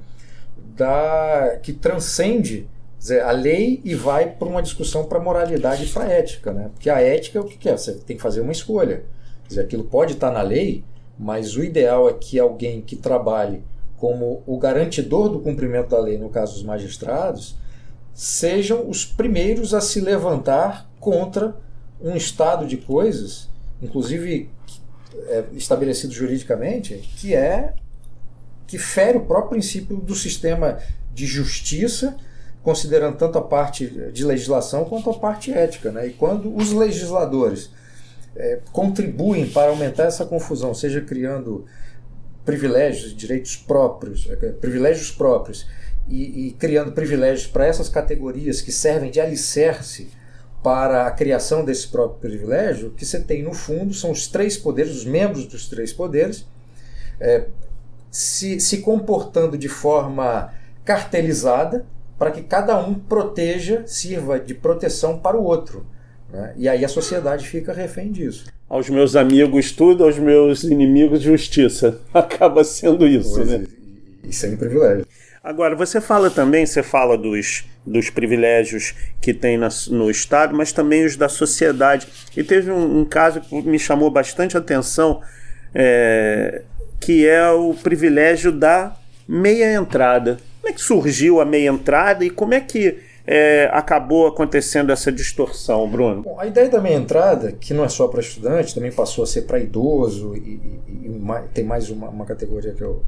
da, 0.75 1.57
que 1.63 1.73
transcende 1.73 2.67
dizer, 3.03 3.21
a 3.21 3.31
lei 3.31 3.81
e 3.83 3.93
vai 3.93 4.29
para 4.29 4.47
uma 4.47 4.63
discussão 4.63 5.03
para 5.03 5.19
moralidade 5.19 5.83
e 5.83 5.89
para 5.89 6.05
ética, 6.05 6.53
né? 6.53 6.69
Porque 6.73 6.89
a 6.89 7.01
ética 7.01 7.41
o 7.41 7.43
que 7.43 7.67
é? 7.67 7.75
Você 7.75 7.93
tem 7.95 8.15
que 8.15 8.23
fazer 8.23 8.39
uma 8.39 8.53
escolha. 8.53 9.03
Quer 9.43 9.49
dizer, 9.49 9.61
aquilo 9.61 9.83
pode 9.83 10.13
estar 10.13 10.29
tá 10.29 10.33
na 10.33 10.41
lei, 10.41 10.85
mas 11.19 11.57
o 11.57 11.63
ideal 11.63 12.09
é 12.09 12.13
que 12.13 12.39
alguém 12.39 12.81
que 12.81 12.95
trabalhe 12.95 13.61
como 13.97 14.41
o 14.47 14.57
garantidor 14.57 15.27
do 15.27 15.41
cumprimento 15.41 15.89
da 15.89 15.99
lei, 15.99 16.17
no 16.17 16.29
caso 16.29 16.55
os 16.55 16.63
magistrados, 16.63 17.57
sejam 18.13 18.89
os 18.89 19.05
primeiros 19.05 19.73
a 19.73 19.81
se 19.81 19.99
levantar 19.99 20.89
contra 20.99 21.55
um 22.01 22.15
estado 22.15 22.65
de 22.65 22.77
coisas, 22.77 23.49
inclusive 23.81 24.49
é, 25.27 25.43
estabelecido 25.53 26.13
juridicamente, 26.13 26.95
que 27.17 27.35
é 27.35 27.73
que 28.65 28.77
fere 28.77 29.17
o 29.17 29.25
próprio 29.25 29.51
princípio 29.51 29.97
do 29.97 30.15
sistema 30.15 30.79
de 31.13 31.25
justiça, 31.25 32.15
considerando 32.63 33.17
tanto 33.17 33.37
a 33.37 33.41
parte 33.41 33.87
de 34.11 34.23
legislação 34.23 34.85
quanto 34.85 35.09
a 35.09 35.13
parte 35.13 35.51
ética. 35.51 35.91
Né? 35.91 36.07
E 36.07 36.13
quando 36.13 36.55
os 36.55 36.71
legisladores 36.71 37.69
é, 38.35 38.59
contribuem 38.71 39.47
para 39.49 39.69
aumentar 39.69 40.05
essa 40.05 40.25
confusão, 40.25 40.73
seja 40.73 41.01
criando 41.01 41.65
privilégios, 42.45 43.15
direitos 43.15 43.57
próprios, 43.57 44.27
é, 44.29 44.35
privilégios 44.53 45.11
próprios, 45.11 45.67
e, 46.07 46.47
e 46.47 46.51
criando 46.51 46.91
privilégios 46.91 47.47
para 47.47 47.65
essas 47.65 47.87
categorias 47.87 48.61
que 48.61 48.71
servem 48.71 49.09
de 49.09 49.21
alicerce 49.21 50.09
para 50.61 51.07
a 51.07 51.11
criação 51.11 51.63
desse 51.63 51.87
próprio 51.89 52.19
privilégio, 52.19 52.91
que 52.91 53.05
você 53.05 53.19
tem 53.19 53.43
no 53.43 53.53
fundo 53.53 53.93
são 53.93 54.11
os 54.11 54.27
três 54.27 54.57
poderes, 54.57 54.95
os 54.95 55.05
membros 55.05 55.45
dos 55.45 55.67
três 55.67 55.91
poderes, 55.91 56.45
é, 57.19 57.45
se, 58.09 58.59
se 58.59 58.77
comportando 58.79 59.57
de 59.57 59.67
forma 59.67 60.53
cartelizada 60.85 61.85
para 62.23 62.31
que 62.31 62.41
cada 62.41 62.79
um 62.79 62.93
proteja, 62.93 63.83
sirva 63.85 64.39
de 64.39 64.53
proteção 64.53 65.19
para 65.19 65.35
o 65.35 65.43
outro. 65.43 65.85
Né? 66.31 66.53
E 66.55 66.69
aí 66.69 66.85
a 66.85 66.87
sociedade 66.87 67.45
fica 67.45 67.73
refém 67.73 68.13
disso. 68.13 68.45
Aos 68.69 68.89
meus 68.89 69.17
amigos 69.17 69.73
tudo, 69.73 70.05
aos 70.05 70.17
meus 70.17 70.63
inimigos 70.63 71.21
justiça. 71.21 71.99
Acaba 72.13 72.63
sendo 72.63 73.05
isso, 73.05 73.35
pois 73.35 73.49
né? 73.49 73.65
E, 74.23 74.29
e 74.29 74.31
sem 74.31 74.55
privilégio. 74.55 75.05
Agora, 75.43 75.75
você 75.75 75.99
fala 75.99 76.29
também, 76.29 76.65
você 76.65 76.81
fala 76.81 77.17
dos, 77.17 77.65
dos 77.85 78.09
privilégios 78.09 78.95
que 79.19 79.33
tem 79.33 79.57
na, 79.57 79.67
no 79.89 80.09
Estado, 80.09 80.55
mas 80.55 80.71
também 80.71 81.03
os 81.03 81.17
da 81.17 81.27
sociedade. 81.27 82.07
E 82.37 82.41
teve 82.41 82.71
um, 82.71 83.01
um 83.01 83.03
caso 83.03 83.41
que 83.41 83.61
me 83.63 83.77
chamou 83.77 84.09
bastante 84.09 84.55
atenção, 84.55 85.21
é, 85.75 86.61
que 87.01 87.27
é 87.27 87.51
o 87.51 87.73
privilégio 87.73 88.49
da 88.49 88.95
meia 89.27 89.73
entrada. 89.73 90.37
Como 90.63 90.71
é 90.71 90.75
que 90.75 90.81
surgiu 90.81 91.41
a 91.41 91.45
meia 91.45 91.69
entrada 91.69 92.23
e 92.23 92.29
como 92.29 92.53
é 92.53 92.61
que 92.61 92.97
é, 93.27 93.69
acabou 93.73 94.27
acontecendo 94.27 94.93
essa 94.93 95.11
distorção, 95.11 95.89
Bruno? 95.91 96.21
Bom, 96.21 96.39
a 96.39 96.47
ideia 96.47 96.69
da 96.69 96.79
meia 96.79 96.95
entrada, 96.95 97.51
que 97.51 97.73
não 97.73 97.83
é 97.83 97.89
só 97.89 98.07
para 98.07 98.21
estudante, 98.21 98.73
também 98.73 98.89
passou 98.89 99.25
a 99.25 99.27
ser 99.27 99.41
para 99.41 99.59
idoso 99.59 100.33
e, 100.37 100.39
e, 100.39 101.07
e, 101.07 101.21
tem 101.53 101.65
mais 101.65 101.89
uma, 101.89 102.07
uma 102.07 102.23
categoria 102.23 102.73
que 102.73 102.81
eu, 102.81 103.03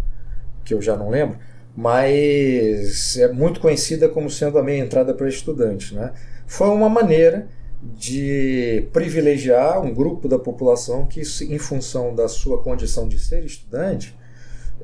que 0.65 0.73
eu 0.73 0.81
já 0.81 0.97
não 0.97 1.09
lembro 1.09 1.37
mas 1.77 3.17
é 3.17 3.27
muito 3.27 3.59
conhecida 3.59 4.07
como 4.07 4.29
sendo 4.29 4.57
a 4.57 4.63
meia 4.63 4.81
entrada 4.81 5.13
para 5.13 5.27
estudante. 5.27 5.93
Né? 5.93 6.13
Foi 6.47 6.69
uma 6.69 6.87
maneira 6.87 7.47
de 7.81 8.87
privilegiar 8.93 9.81
um 9.81 9.93
grupo 9.93 10.27
da 10.27 10.39
população 10.39 11.05
que, 11.05 11.21
em 11.21 11.59
função 11.59 12.15
da 12.15 12.27
sua 12.27 12.61
condição 12.61 13.07
de 13.07 13.19
ser 13.19 13.43
estudante, 13.43 14.15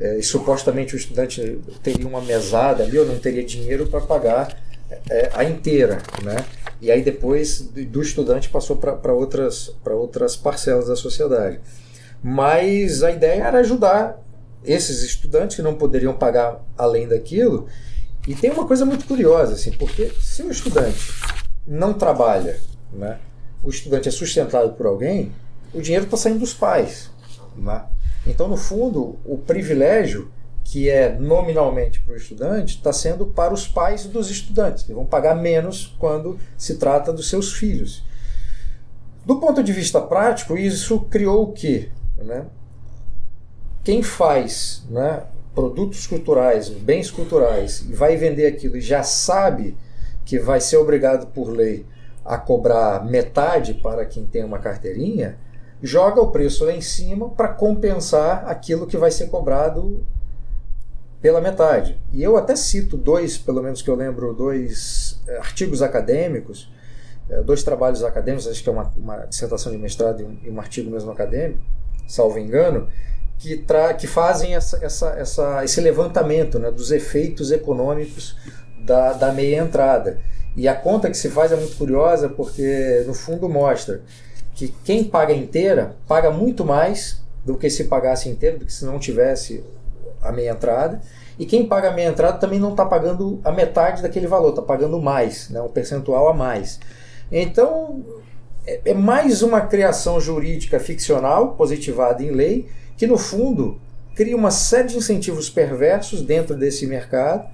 é, 0.01 0.17
e 0.17 0.23
supostamente 0.23 0.95
o 0.95 0.97
estudante 0.97 1.61
teria 1.83 2.07
uma 2.07 2.21
mesada 2.21 2.83
ali 2.83 2.97
ou 2.97 3.05
não 3.05 3.19
teria 3.19 3.43
dinheiro 3.43 3.85
para 3.85 4.01
pagar 4.01 4.57
é, 5.07 5.29
a 5.31 5.43
inteira, 5.43 6.01
né? 6.23 6.43
E 6.81 6.89
aí 6.89 7.03
depois 7.03 7.61
do 7.61 8.01
estudante 8.01 8.49
passou 8.49 8.77
para 8.77 9.13
outras, 9.13 9.71
outras 9.85 10.35
parcelas 10.35 10.87
da 10.87 10.95
sociedade. 10.95 11.59
Mas 12.23 13.03
a 13.03 13.11
ideia 13.11 13.43
era 13.43 13.59
ajudar 13.59 14.19
esses 14.65 15.03
estudantes 15.03 15.55
que 15.55 15.61
não 15.61 15.75
poderiam 15.75 16.13
pagar 16.13 16.59
além 16.75 17.07
daquilo. 17.07 17.67
E 18.27 18.33
tem 18.33 18.49
uma 18.49 18.65
coisa 18.65 18.83
muito 18.85 19.05
curiosa, 19.05 19.53
assim, 19.53 19.71
porque 19.71 20.11
se 20.19 20.41
o 20.41 20.51
estudante 20.51 21.13
não 21.67 21.93
trabalha, 21.93 22.59
né, 22.91 23.19
o 23.63 23.69
estudante 23.69 24.09
é 24.09 24.11
sustentado 24.11 24.73
por 24.73 24.87
alguém, 24.87 25.31
o 25.71 25.81
dinheiro 25.81 26.05
está 26.05 26.17
saindo 26.17 26.39
dos 26.39 26.53
pais. 26.53 27.11
Né? 27.55 27.83
Então, 28.25 28.47
no 28.47 28.57
fundo, 28.57 29.17
o 29.25 29.37
privilégio 29.37 30.31
que 30.63 30.89
é 30.89 31.17
nominalmente 31.17 31.99
para 32.01 32.13
o 32.13 32.17
estudante 32.17 32.77
está 32.77 32.93
sendo 32.93 33.25
para 33.25 33.53
os 33.53 33.67
pais 33.67 34.05
dos 34.05 34.29
estudantes, 34.29 34.83
que 34.83 34.93
vão 34.93 35.05
pagar 35.05 35.35
menos 35.35 35.95
quando 35.97 36.39
se 36.57 36.77
trata 36.77 37.11
dos 37.11 37.29
seus 37.29 37.53
filhos. 37.53 38.03
Do 39.25 39.39
ponto 39.39 39.63
de 39.63 39.73
vista 39.73 39.99
prático, 39.99 40.57
isso 40.57 40.99
criou 41.01 41.43
o 41.43 41.51
quê? 41.51 41.89
Né? 42.17 42.45
quem 43.83 44.03
faz 44.03 44.83
né, 44.89 45.23
produtos 45.53 46.05
culturais, 46.07 46.69
bens 46.69 47.09
culturais, 47.09 47.81
e 47.81 47.93
vai 47.93 48.15
vender 48.15 48.45
aquilo 48.45 48.77
e 48.77 48.81
já 48.81 49.03
sabe 49.03 49.75
que 50.23 50.39
vai 50.39 50.61
ser 50.61 50.77
obrigado 50.77 51.27
por 51.27 51.49
lei 51.49 51.85
a 52.23 52.37
cobrar 52.37 53.03
metade 53.03 53.73
para 53.73 54.05
quem 54.05 54.25
tem 54.25 54.43
uma 54.43 54.59
carteirinha, 54.59 55.37
joga 55.81 56.21
o 56.21 56.31
preço 56.31 56.65
lá 56.65 56.73
em 56.73 56.81
cima 56.81 57.29
para 57.29 57.47
compensar 57.49 58.47
aquilo 58.47 58.85
que 58.85 58.97
vai 58.97 59.11
ser 59.11 59.27
cobrado 59.27 60.05
pela 61.21 61.41
metade. 61.41 61.99
E 62.11 62.21
eu 62.21 62.37
até 62.37 62.55
cito 62.55 62.97
dois, 62.97 63.37
pelo 63.37 63.61
menos 63.61 63.81
que 63.81 63.89
eu 63.89 63.95
lembro, 63.95 64.33
dois 64.33 65.19
eh, 65.27 65.37
artigos 65.37 65.81
acadêmicos, 65.81 66.71
eh, 67.29 67.41
dois 67.43 67.63
trabalhos 67.63 68.03
acadêmicos, 68.03 68.47
acho 68.47 68.63
que 68.63 68.69
é 68.69 68.71
uma, 68.71 68.91
uma 68.97 69.17
dissertação 69.25 69.71
de 69.71 69.77
mestrado 69.77 70.21
e 70.21 70.23
um, 70.23 70.37
e 70.43 70.49
um 70.49 70.59
artigo 70.59 70.89
mesmo 70.89 71.11
acadêmico, 71.11 71.61
salvo 72.07 72.39
engano, 72.39 72.87
que, 73.37 73.57
tra 73.57 73.93
que 73.93 74.07
fazem 74.07 74.55
essa, 74.55 74.83
essa, 74.83 75.09
essa, 75.11 75.63
esse 75.63 75.79
levantamento 75.79 76.57
né, 76.57 76.71
dos 76.71 76.91
efeitos 76.91 77.51
econômicos 77.51 78.35
da, 78.83 79.13
da 79.13 79.31
meia 79.31 79.61
entrada. 79.61 80.19
E 80.55 80.67
a 80.67 80.75
conta 80.75 81.09
que 81.09 81.17
se 81.17 81.29
faz 81.29 81.51
é 81.51 81.55
muito 81.55 81.77
curiosa 81.77 82.27
porque, 82.29 83.03
no 83.07 83.13
fundo, 83.13 83.47
mostra 83.47 84.01
que 84.53 84.69
quem 84.83 85.03
paga 85.03 85.33
inteira 85.33 85.95
paga 86.07 86.29
muito 86.31 86.65
mais 86.65 87.21
do 87.45 87.57
que 87.57 87.69
se 87.69 87.85
pagasse 87.85 88.29
inteiro, 88.29 88.59
do 88.59 88.65
que 88.65 88.73
se 88.73 88.85
não 88.85 88.99
tivesse 88.99 89.63
a 90.21 90.31
meia 90.31 90.51
entrada. 90.51 91.01
E 91.39 91.45
quem 91.45 91.65
paga 91.65 91.89
a 91.89 91.93
meia 91.93 92.09
entrada 92.09 92.37
também 92.37 92.59
não 92.59 92.71
está 92.71 92.85
pagando 92.85 93.39
a 93.43 93.51
metade 93.51 94.01
daquele 94.01 94.27
valor, 94.27 94.49
está 94.49 94.61
pagando 94.61 95.01
mais, 95.01 95.49
né, 95.49 95.61
um 95.61 95.69
percentual 95.69 96.27
a 96.27 96.33
mais. 96.33 96.79
Então, 97.31 98.03
é, 98.67 98.81
é 98.85 98.93
mais 98.93 99.41
uma 99.41 99.61
criação 99.61 100.19
jurídica 100.19 100.79
ficcional, 100.79 101.55
positivada 101.55 102.21
em 102.23 102.31
lei, 102.31 102.69
que 102.95 103.07
no 103.07 103.17
fundo 103.17 103.79
cria 104.15 104.35
uma 104.35 104.51
série 104.51 104.89
de 104.89 104.97
incentivos 104.97 105.49
perversos 105.49 106.21
dentro 106.21 106.55
desse 106.55 106.85
mercado, 106.85 107.49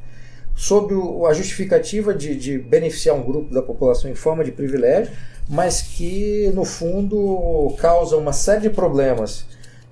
sob 0.56 0.94
a 1.30 1.34
justificativa 1.34 2.14
de, 2.14 2.36
de 2.36 2.58
beneficiar 2.58 3.16
um 3.16 3.24
grupo 3.24 3.54
da 3.54 3.62
população 3.62 4.10
em 4.10 4.16
forma 4.16 4.44
de 4.44 4.52
privilégio, 4.52 5.14
mas 5.50 5.82
que 5.82 6.52
no 6.54 6.66
fundo 6.66 7.76
causa 7.80 8.18
uma 8.18 8.34
série 8.34 8.62
de 8.62 8.70
problemas 8.70 9.46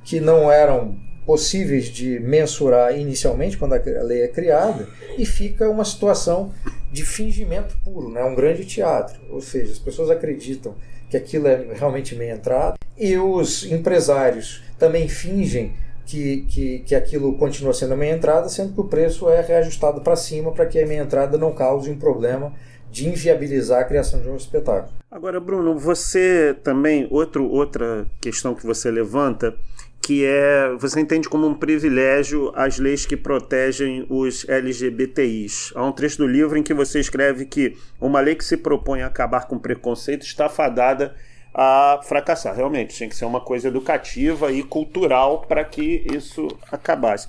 que 0.03 0.19
não 0.19 0.51
eram 0.51 0.97
possíveis 1.25 1.85
de 1.85 2.19
mensurar 2.19 2.97
inicialmente 2.97 3.57
quando 3.57 3.73
a 3.73 4.03
lei 4.03 4.21
é 4.21 4.27
criada 4.27 4.87
e 5.17 5.25
fica 5.25 5.67
uma 5.69 5.83
situação 5.83 6.51
de 6.91 7.03
fingimento 7.03 7.75
puro, 7.83 8.09
né? 8.09 8.23
um 8.23 8.35
grande 8.35 8.63
teatro. 8.63 9.19
Ou 9.29 9.41
seja, 9.41 9.71
as 9.71 9.79
pessoas 9.79 10.11
acreditam 10.11 10.75
que 11.09 11.17
aquilo 11.17 11.47
é 11.47 11.67
realmente 11.73 12.15
meia 12.15 12.33
entrada 12.33 12.77
e 12.97 13.17
os 13.17 13.69
empresários 13.71 14.63
também 14.77 15.07
fingem 15.07 15.73
que, 16.05 16.45
que, 16.47 16.79
que 16.79 16.95
aquilo 16.95 17.35
continua 17.37 17.73
sendo 17.73 17.97
meia 17.97 18.13
entrada, 18.13 18.47
sendo 18.47 18.73
que 18.73 18.81
o 18.81 18.85
preço 18.85 19.27
é 19.29 19.41
reajustado 19.41 20.01
para 20.01 20.15
cima 20.15 20.51
para 20.51 20.67
que 20.67 20.79
a 20.79 20.85
meia 20.85 21.01
entrada 21.01 21.37
não 21.37 21.51
cause 21.51 21.89
um 21.89 21.97
problema 21.97 22.53
de 22.95 23.09
inviabilizar 23.09 23.81
a 23.81 23.83
criação 23.83 24.21
de 24.21 24.29
um 24.29 24.37
espetáculo. 24.37 24.93
Agora, 25.11 25.37
Bruno, 25.37 25.77
você 25.77 26.55
também, 26.63 27.05
outro, 27.11 27.45
outra 27.45 28.05
questão 28.21 28.55
que 28.55 28.65
você 28.65 28.89
levanta, 28.89 29.53
que 30.01 30.23
é, 30.25 30.73
você 30.79 31.01
entende 31.01 31.27
como 31.27 31.45
um 31.45 31.53
privilégio 31.53 32.53
as 32.55 32.79
leis 32.79 33.05
que 33.05 33.17
protegem 33.17 34.05
os 34.09 34.47
LGBTIs. 34.47 35.73
Há 35.75 35.85
um 35.85 35.91
trecho 35.91 36.19
do 36.19 36.27
livro 36.27 36.57
em 36.57 36.63
que 36.63 36.73
você 36.73 37.01
escreve 37.01 37.45
que 37.45 37.75
uma 37.99 38.21
lei 38.21 38.33
que 38.33 38.45
se 38.45 38.55
propõe 38.55 39.01
a 39.01 39.07
acabar 39.07 39.45
com 39.45 39.59
preconceito 39.59 40.25
está 40.25 40.47
fadada 40.47 41.13
a 41.53 41.99
fracassar. 42.01 42.55
Realmente, 42.55 42.95
tinha 42.95 43.09
que 43.09 43.15
ser 43.15 43.25
uma 43.25 43.41
coisa 43.41 43.67
educativa 43.67 44.53
e 44.53 44.63
cultural 44.63 45.41
para 45.41 45.65
que 45.65 46.05
isso 46.13 46.47
acabasse. 46.71 47.27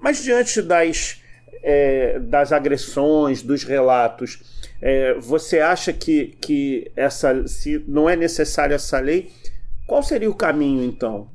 Mas 0.00 0.20
diante 0.24 0.60
das, 0.60 1.22
é, 1.62 2.18
das 2.18 2.50
agressões, 2.50 3.42
dos 3.42 3.62
relatos, 3.62 4.53
é, 4.80 5.14
você 5.14 5.60
acha 5.60 5.92
que, 5.92 6.36
que 6.40 6.90
essa, 6.96 7.46
se 7.46 7.82
não 7.86 8.08
é 8.08 8.16
necessária 8.16 8.74
essa 8.74 8.98
lei, 9.00 9.30
qual 9.86 10.02
seria 10.02 10.30
o 10.30 10.34
caminho 10.34 10.82
então? 10.82 11.28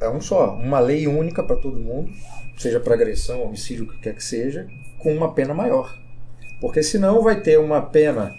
É 0.00 0.08
um 0.08 0.20
só, 0.20 0.54
uma 0.54 0.80
lei 0.80 1.06
única 1.06 1.42
para 1.42 1.56
todo 1.56 1.78
mundo, 1.78 2.10
seja 2.58 2.80
para 2.80 2.94
agressão, 2.94 3.42
homicídio, 3.42 3.84
o 3.84 3.88
que 3.88 3.98
quer 3.98 4.14
que 4.14 4.24
seja, 4.24 4.66
com 4.98 5.14
uma 5.14 5.32
pena 5.34 5.54
maior. 5.54 5.96
Porque 6.60 6.82
senão 6.82 7.22
vai 7.22 7.40
ter 7.40 7.58
uma 7.58 7.82
pena 7.82 8.34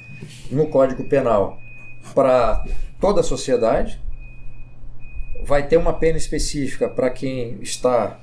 no 0.51 0.67
Código 0.67 1.07
Penal 1.07 1.57
para 2.13 2.63
toda 2.99 3.21
a 3.21 3.23
sociedade, 3.23 4.01
vai 5.43 5.67
ter 5.67 5.77
uma 5.77 5.93
pena 5.93 6.17
específica 6.17 6.89
para 6.89 7.09
quem 7.09 7.59
está 7.61 8.19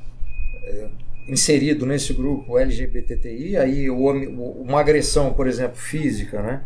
é, 0.64 0.88
inserido 1.28 1.87
nesse 1.87 2.12
grupo 2.12 2.58
LGBTI, 2.58 3.56
aí 3.56 3.88
uma 3.88 4.80
agressão, 4.80 5.32
por 5.32 5.46
exemplo, 5.46 5.76
física, 5.76 6.42
né? 6.42 6.62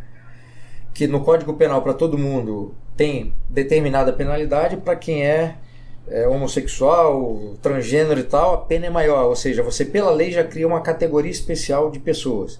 que 0.96 1.06
no 1.06 1.20
Código 1.20 1.52
Penal 1.52 1.82
para 1.82 1.92
todo 1.92 2.16
mundo 2.16 2.74
tem 2.96 3.34
determinada 3.50 4.14
penalidade 4.14 4.78
para 4.78 4.96
quem 4.96 5.26
é, 5.26 5.56
é, 6.08 6.26
homossexual, 6.26 7.54
transgênero 7.60 8.18
e 8.18 8.22
tal, 8.22 8.54
a 8.54 8.58
pena 8.58 8.86
é 8.86 8.90
maior. 8.90 9.26
Ou 9.26 9.36
seja, 9.36 9.62
você 9.62 9.84
pela 9.84 10.10
lei 10.10 10.30
já 10.30 10.42
cria 10.42 10.66
uma 10.66 10.80
categoria 10.80 11.30
especial 11.30 11.90
de 11.90 11.98
pessoas. 11.98 12.58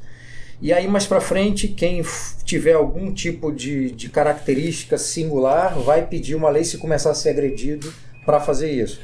E 0.61 0.71
aí 0.71 0.87
mais 0.87 1.07
para 1.07 1.19
frente, 1.19 1.69
quem 1.69 2.03
tiver 2.45 2.75
algum 2.75 3.11
tipo 3.11 3.51
de, 3.51 3.91
de 3.91 4.11
característica 4.11 4.99
singular 4.99 5.79
vai 5.79 6.07
pedir 6.07 6.35
uma 6.35 6.51
lei 6.51 6.63
se 6.63 6.77
começar 6.77 7.13
a 7.13 7.15
ser 7.15 7.31
agredido 7.31 7.91
para 8.27 8.39
fazer 8.39 8.71
isso. 8.71 9.01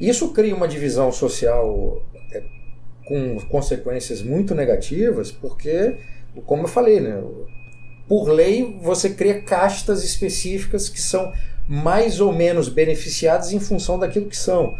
Isso 0.00 0.32
cria 0.32 0.56
uma 0.56 0.66
divisão 0.66 1.12
social 1.12 2.02
com 3.12 3.38
consequências 3.40 4.22
muito 4.22 4.54
negativas, 4.54 5.30
porque, 5.30 5.96
como 6.46 6.62
eu 6.62 6.68
falei, 6.68 6.98
né, 6.98 7.22
por 8.08 8.30
lei 8.30 8.78
você 8.80 9.10
cria 9.10 9.42
castas 9.42 10.02
específicas 10.02 10.88
que 10.88 10.98
são 10.98 11.30
mais 11.68 12.20
ou 12.20 12.32
menos 12.32 12.70
beneficiadas 12.70 13.52
em 13.52 13.60
função 13.60 13.98
daquilo 13.98 14.30
que 14.30 14.36
são. 14.36 14.74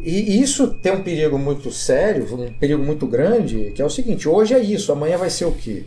E 0.00 0.42
isso 0.42 0.74
tem 0.82 0.90
um 0.90 1.04
perigo 1.04 1.38
muito 1.38 1.70
sério, 1.70 2.26
um 2.34 2.52
perigo 2.58 2.82
muito 2.82 3.06
grande, 3.06 3.70
que 3.70 3.80
é 3.80 3.84
o 3.84 3.90
seguinte: 3.90 4.28
hoje 4.28 4.52
é 4.52 4.58
isso, 4.58 4.90
amanhã 4.90 5.16
vai 5.16 5.30
ser 5.30 5.44
o 5.44 5.52
quê? 5.52 5.84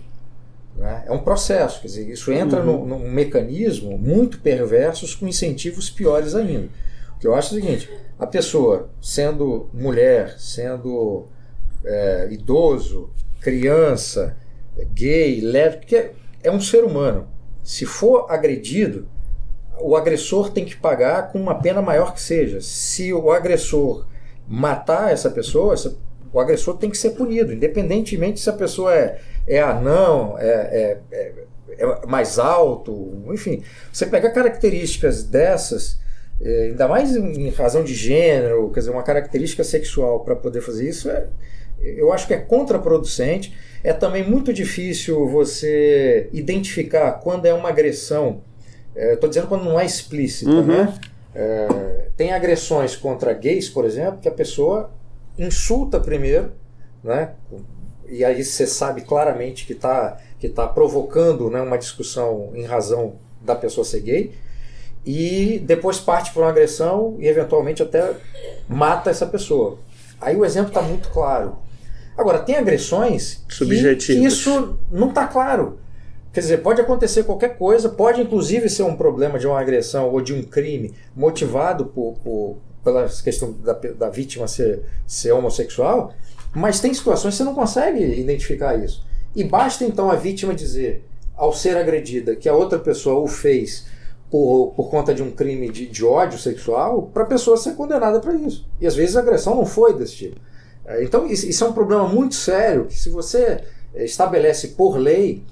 Né? 0.77 1.03
É 1.07 1.11
um 1.11 1.19
processo, 1.19 1.81
quer 1.81 1.87
dizer, 1.87 2.09
isso 2.09 2.31
entra 2.31 2.61
uhum. 2.61 2.85
num, 2.85 2.99
num 2.99 3.11
mecanismo 3.11 3.97
muito 3.97 4.39
perverso 4.39 5.05
com 5.19 5.27
incentivos 5.27 5.89
piores 5.89 6.35
ainda. 6.35 6.69
O 7.17 7.19
que 7.19 7.27
eu 7.27 7.35
acho 7.35 7.53
é 7.53 7.57
o 7.57 7.61
seguinte: 7.61 7.89
a 8.17 8.25
pessoa, 8.25 8.89
sendo 9.01 9.69
mulher, 9.73 10.35
sendo 10.39 11.27
é, 11.83 12.27
idoso, 12.31 13.09
criança, 13.41 14.35
gay, 14.93 15.41
lésbica, 15.41 15.97
é, 15.97 16.13
é 16.43 16.51
um 16.51 16.61
ser 16.61 16.83
humano. 16.83 17.27
Se 17.63 17.85
for 17.85 18.25
agredido, 18.29 19.07
o 19.79 19.95
agressor 19.95 20.51
tem 20.51 20.65
que 20.65 20.75
pagar 20.75 21.31
com 21.31 21.39
uma 21.39 21.55
pena 21.55 21.81
maior 21.81 22.13
que 22.13 22.21
seja. 22.21 22.59
Se 22.61 23.13
o 23.13 23.31
agressor 23.31 24.05
matar 24.47 25.11
essa 25.11 25.29
pessoa, 25.29 25.73
essa, 25.73 25.95
o 26.33 26.39
agressor 26.39 26.77
tem 26.77 26.89
que 26.89 26.97
ser 26.97 27.11
punido, 27.11 27.53
independentemente 27.53 28.39
se 28.39 28.49
a 28.49 28.53
pessoa 28.53 28.95
é, 28.95 29.19
é 29.47 29.61
anão, 29.61 30.37
é, 30.39 30.47
é, 30.47 30.97
é, 31.11 31.33
é 31.77 32.05
mais 32.07 32.39
alto, 32.39 33.23
enfim. 33.31 33.63
Você 33.91 34.05
pega 34.05 34.31
características 34.31 35.23
dessas, 35.23 35.99
é, 36.41 36.67
ainda 36.69 36.87
mais 36.87 37.15
em 37.15 37.49
razão 37.49 37.83
de 37.83 37.93
gênero, 37.93 38.69
quer 38.71 38.81
dizer, 38.81 38.91
uma 38.91 39.03
característica 39.03 39.63
sexual 39.63 40.21
para 40.21 40.35
poder 40.35 40.61
fazer 40.61 40.89
isso, 40.89 41.09
é, 41.09 41.27
eu 41.81 42.11
acho 42.11 42.27
que 42.27 42.33
é 42.33 42.37
contraproducente. 42.37 43.53
É 43.83 43.93
também 43.93 44.27
muito 44.27 44.51
difícil 44.51 45.27
você 45.27 46.29
identificar 46.33 47.13
quando 47.13 47.45
é 47.45 47.53
uma 47.53 47.69
agressão 47.69 48.41
Estou 48.95 49.27
é, 49.27 49.29
dizendo 49.29 49.47
quando 49.47 49.63
não 49.63 49.79
é 49.79 49.85
explícita, 49.85 50.51
uhum. 50.51 50.65
né? 50.65 50.93
É, 51.33 52.07
tem 52.17 52.33
agressões 52.33 52.95
contra 52.95 53.33
gays, 53.33 53.69
por 53.69 53.85
exemplo, 53.85 54.19
que 54.19 54.27
a 54.27 54.31
pessoa 54.31 54.91
insulta 55.37 55.99
primeiro, 55.99 56.51
né? 57.03 57.31
E 58.07 58.25
aí 58.25 58.43
você 58.43 58.65
sabe 58.65 59.01
claramente 59.01 59.65
que 59.65 59.73
está 59.73 60.17
que 60.39 60.49
tá 60.49 60.65
provocando 60.67 61.49
né, 61.49 61.61
uma 61.61 61.77
discussão 61.77 62.51
em 62.53 62.63
razão 62.63 63.15
da 63.41 63.55
pessoa 63.55 63.85
ser 63.85 64.01
gay. 64.01 64.33
E 65.05 65.59
depois 65.65 65.99
parte 65.99 66.31
para 66.31 66.43
uma 66.43 66.49
agressão 66.49 67.15
e 67.19 67.27
eventualmente 67.27 67.83
até 67.83 68.13
mata 68.67 69.09
essa 69.09 69.25
pessoa. 69.25 69.77
Aí 70.19 70.35
o 70.35 70.45
exemplo 70.45 70.69
está 70.69 70.81
muito 70.81 71.09
claro. 71.09 71.57
Agora, 72.19 72.39
tem 72.39 72.57
agressões 72.57 73.45
que, 73.47 73.95
que 73.95 74.25
isso 74.25 74.77
não 74.91 75.07
está 75.07 75.25
claro. 75.25 75.79
Quer 76.33 76.41
dizer, 76.41 76.57
pode 76.57 76.81
acontecer 76.81 77.23
qualquer 77.23 77.57
coisa, 77.57 77.87
pode 77.87 78.21
inclusive 78.21 78.69
ser 78.69 78.83
um 78.83 78.95
problema 78.95 79.39
de 79.39 79.47
uma 79.47 79.59
agressão 79.59 80.09
ou 80.11 80.21
de 80.21 80.33
um 80.33 80.43
crime 80.43 80.93
motivado 81.15 81.85
por, 81.85 82.17
por 82.21 82.57
pela 82.83 83.07
questão 83.07 83.53
da, 83.53 83.73
da 83.73 84.09
vítima 84.09 84.47
ser, 84.47 84.81
ser 85.07 85.31
homossexual, 85.31 86.13
mas 86.53 86.79
tem 86.79 86.93
situações 86.93 87.33
que 87.33 87.37
você 87.37 87.43
não 87.43 87.55
consegue 87.55 88.03
identificar 88.19 88.75
isso. 88.75 89.05
E 89.35 89.43
basta 89.43 89.85
então 89.85 90.11
a 90.11 90.15
vítima 90.15 90.53
dizer, 90.53 91.05
ao 91.35 91.53
ser 91.53 91.77
agredida, 91.77 92.35
que 92.35 92.49
a 92.49 92.53
outra 92.53 92.79
pessoa 92.79 93.21
o 93.21 93.27
fez 93.27 93.85
por, 94.29 94.73
por 94.75 94.89
conta 94.89 95.13
de 95.13 95.23
um 95.23 95.31
crime 95.31 95.69
de, 95.69 95.87
de 95.87 96.03
ódio 96.03 96.37
sexual, 96.37 97.03
para 97.13 97.23
a 97.23 97.27
pessoa 97.27 97.57
ser 97.57 97.75
condenada 97.75 98.19
para 98.19 98.33
isso. 98.33 98.67
E 98.79 98.87
às 98.87 98.95
vezes 98.95 99.15
a 99.15 99.19
agressão 99.19 99.55
não 99.55 99.65
foi 99.65 99.93
desse 99.93 100.15
tipo. 100.15 100.48
É, 100.89 101.03
então 101.03 101.27
isso 101.27 101.63
é 101.63 101.67
um 101.67 101.73
problema 101.73 102.07
muito 102.07 102.33
sério, 102.33 102.85
que 102.85 102.99
se 102.99 103.09
você 103.09 103.63
estabelece 103.95 104.69
por 104.69 104.97
lei 104.97 105.43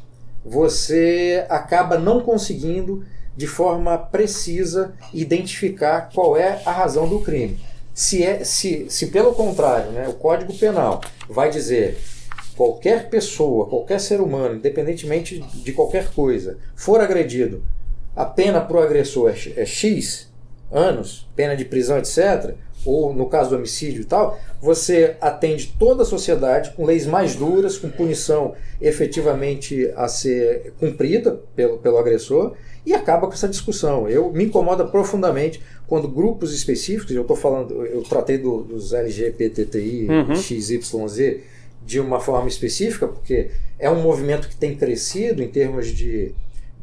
você 0.43 1.45
acaba 1.49 1.99
não 1.99 2.21
conseguindo 2.21 3.05
de 3.35 3.45
forma 3.45 3.97
precisa 3.97 4.93
identificar 5.13 6.09
qual 6.13 6.35
é 6.35 6.61
a 6.65 6.71
razão 6.71 7.07
do 7.07 7.19
crime. 7.19 7.59
Se, 7.93 8.23
é, 8.23 8.43
se, 8.43 8.87
se 8.89 9.07
pelo 9.07 9.33
contrário, 9.33 9.91
né, 9.91 10.07
o 10.07 10.13
Código 10.13 10.53
Penal 10.53 11.01
vai 11.29 11.49
dizer 11.49 11.99
qualquer 12.55 13.09
pessoa, 13.09 13.67
qualquer 13.67 13.99
ser 13.99 14.21
humano, 14.21 14.55
independentemente 14.55 15.39
de 15.39 15.71
qualquer 15.73 16.09
coisa, 16.11 16.57
for 16.75 16.99
agredido, 17.01 17.63
a 18.15 18.25
pena 18.25 18.61
para 18.61 18.77
o 18.77 18.81
agressor 18.81 19.29
é, 19.29 19.61
é 19.61 19.65
X 19.65 20.31
anos, 20.71 21.29
pena 21.35 21.55
de 21.55 21.65
prisão, 21.65 21.97
etc., 21.97 22.55
ou 22.87 23.13
no 23.13 23.25
caso 23.25 23.49
do 23.49 23.57
homicídio 23.57 24.01
e 24.01 24.05
tal, 24.05 24.39
você 24.61 25.15
atende 25.19 25.75
toda 25.77 26.03
a 26.03 26.05
sociedade 26.05 26.71
com 26.71 26.85
leis 26.85 27.05
mais 27.05 27.35
duras, 27.35 27.77
com 27.77 27.89
punição 27.89 28.55
efetivamente 28.81 29.91
a 29.95 30.07
ser 30.07 30.73
cumprida 30.79 31.39
pelo, 31.55 31.77
pelo 31.77 31.97
agressor 31.97 32.53
e 32.85 32.93
acaba 32.93 33.27
com 33.27 33.33
essa 33.33 33.49
discussão. 33.49 34.07
Eu 34.07 34.31
me 34.31 34.45
incomoda 34.45 34.85
profundamente 34.85 35.61
quando 35.85 36.07
grupos 36.07 36.53
específicos, 36.53 37.13
eu 37.13 37.23
estou 37.23 37.35
falando, 37.35 37.85
eu 37.85 38.01
tratei 38.03 38.37
do, 38.37 38.63
dos 38.63 38.93
LGBTI, 38.93 40.07
uhum. 40.09 40.35
XYZ 40.35 41.41
de 41.85 41.99
uma 41.99 42.19
forma 42.19 42.47
específica, 42.47 43.07
porque 43.07 43.49
é 43.79 43.89
um 43.89 44.01
movimento 44.01 44.49
que 44.49 44.55
tem 44.55 44.75
crescido 44.75 45.41
em 45.43 45.47
termos 45.47 45.87
de 45.87 46.33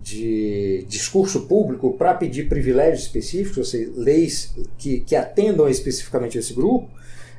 de 0.05 0.85
discurso 0.87 1.47
público 1.47 1.95
para 1.95 2.13
pedir 2.13 2.47
privilégios 2.47 3.05
específicos, 3.05 3.57
ou 3.57 3.65
seja, 3.65 3.91
leis 3.97 4.55
que, 4.77 5.01
que 5.01 5.17
atendam 5.17 5.67
especificamente 5.67 6.37
esse 6.37 6.53
grupo, 6.53 6.91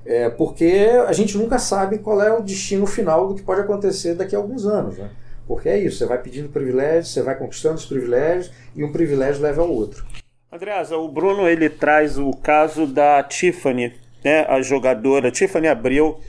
é, 0.04 0.30
porque 0.32 0.89
a 1.08 1.13
gente 1.13 1.38
nunca 1.38 1.60
sabe 1.60 1.99
qual 1.99 2.19
é 2.23 2.34
o 2.34 2.41
destino 2.41 2.88
final 2.88 3.28
do 3.28 3.36
que 3.36 3.43
pode 3.43 3.62
acontecer 3.62 4.15
daqui 4.15 4.36
a 4.36 4.39
alguns 4.39 4.65
anos. 4.65 4.97
Né? 4.97 5.12
Porque 5.47 5.69
é 5.69 5.78
isso, 5.78 5.99
você 5.99 6.08
vai 6.08 6.17
pedindo 6.17 6.49
privilégios, 6.49 7.13
você 7.13 7.21
vai 7.21 7.38
conquistando 7.38 7.75
os 7.75 7.86
privilégios 7.86 8.51
e 8.75 8.84
um 8.84 8.91
privilégio 8.91 9.43
leva 9.43 9.62
ao 9.62 9.69
outro. 9.69 10.04
Andreasa, 10.51 10.97
o 10.97 11.08
Bruno 11.08 11.47
ele 11.47 11.69
traz 11.69 12.17
o 12.17 12.32
caso 12.32 12.88
da 12.88 13.21
Tiffany, 13.21 13.93
né, 14.23 14.43
a 14.49 14.60
jogadora 14.63 15.30
Tiffany 15.30 15.67
Abreu 15.67 16.19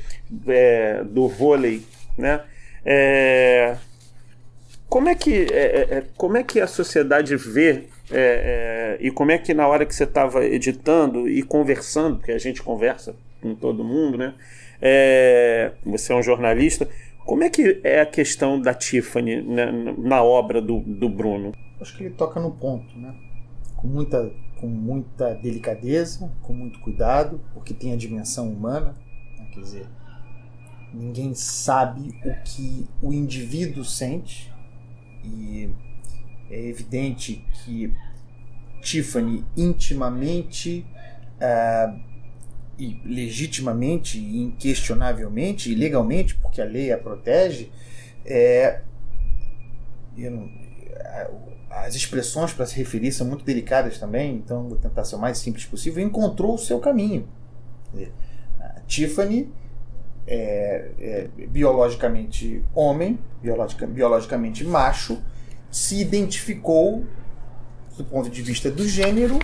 é, 0.46 1.02
do 1.02 1.28
vôlei, 1.28 1.82
né? 2.18 2.42
É, 2.84 3.76
como 4.88 5.08
é 5.08 5.14
que, 5.14 5.34
é, 5.52 5.56
é, 5.56 5.94
é, 5.98 6.04
como 6.16 6.36
é 6.36 6.42
que 6.42 6.60
a 6.60 6.66
sociedade 6.66 7.36
vê 7.36 7.88
é, 8.10 8.96
é 8.98 8.98
e 9.00 9.10
como 9.10 9.32
é 9.32 9.38
que 9.38 9.52
na 9.52 9.66
hora 9.66 9.84
que 9.84 9.94
você 9.94 10.04
estava 10.04 10.44
editando 10.44 11.28
e 11.28 11.42
conversando, 11.42 12.18
porque 12.18 12.32
a 12.32 12.38
gente 12.38 12.62
conversa 12.62 13.16
com 13.42 13.54
todo 13.54 13.84
mundo, 13.84 14.16
né? 14.16 14.34
É, 14.80 15.72
você 15.84 16.12
é 16.12 16.16
um 16.16 16.22
jornalista. 16.22 16.88
Como 17.24 17.42
é 17.42 17.50
que 17.50 17.80
é 17.82 18.00
a 18.00 18.06
questão 18.06 18.60
da 18.60 18.72
Tiffany 18.72 19.42
né, 19.42 19.72
na 19.98 20.22
obra 20.22 20.62
do, 20.62 20.80
do 20.80 21.08
Bruno? 21.08 21.52
Acho 21.80 21.96
que 21.96 22.04
ele 22.04 22.14
toca 22.14 22.38
no 22.38 22.52
ponto, 22.52 22.96
né? 22.96 23.14
Com 23.76 23.88
muita, 23.88 24.32
com 24.60 24.68
muita 24.68 25.34
delicadeza, 25.34 26.30
com 26.42 26.52
muito 26.52 26.78
cuidado, 26.80 27.40
porque 27.52 27.74
tem 27.74 27.92
a 27.92 27.96
dimensão 27.96 28.48
humana. 28.48 28.94
Né? 29.38 29.46
Quer 29.52 29.60
dizer, 29.60 29.86
ninguém 30.94 31.34
sabe 31.34 32.14
o 32.24 32.32
que 32.44 32.86
o 33.02 33.12
indivíduo 33.12 33.84
sente 33.84 34.54
e 35.26 35.70
é 36.50 36.68
evidente 36.68 37.44
que 37.52 37.92
Tiffany 38.80 39.44
intimamente 39.56 40.86
uh, 41.40 42.00
e 42.78 43.00
legitimamente, 43.04 44.18
e 44.18 44.42
inquestionavelmente 44.42 45.72
e 45.72 45.74
legalmente, 45.74 46.36
porque 46.36 46.60
a 46.60 46.64
lei 46.64 46.92
a 46.92 46.98
protege, 46.98 47.70
é, 48.24 48.82
não, 50.16 50.50
as 51.70 51.94
expressões 51.94 52.52
para 52.52 52.66
se 52.66 52.76
referir 52.76 53.12
são 53.12 53.26
muito 53.26 53.44
delicadas 53.44 53.98
também, 53.98 54.36
então 54.36 54.68
vou 54.68 54.78
tentar 54.78 55.04
ser 55.04 55.16
o 55.16 55.18
mais 55.18 55.38
simples 55.38 55.64
possível, 55.64 56.04
encontrou 56.04 56.54
o 56.54 56.58
seu 56.58 56.78
caminho. 56.78 57.28
Tiffany 58.86 59.50
é, 60.26 60.90
é, 60.98 61.46
biologicamente 61.46 62.64
homem, 62.74 63.18
biologica, 63.40 63.86
biologicamente 63.86 64.64
macho, 64.64 65.22
se 65.70 66.00
identificou, 66.00 67.04
do 67.96 68.04
ponto 68.04 68.28
de 68.28 68.42
vista 68.42 68.70
do 68.70 68.86
gênero, 68.86 69.38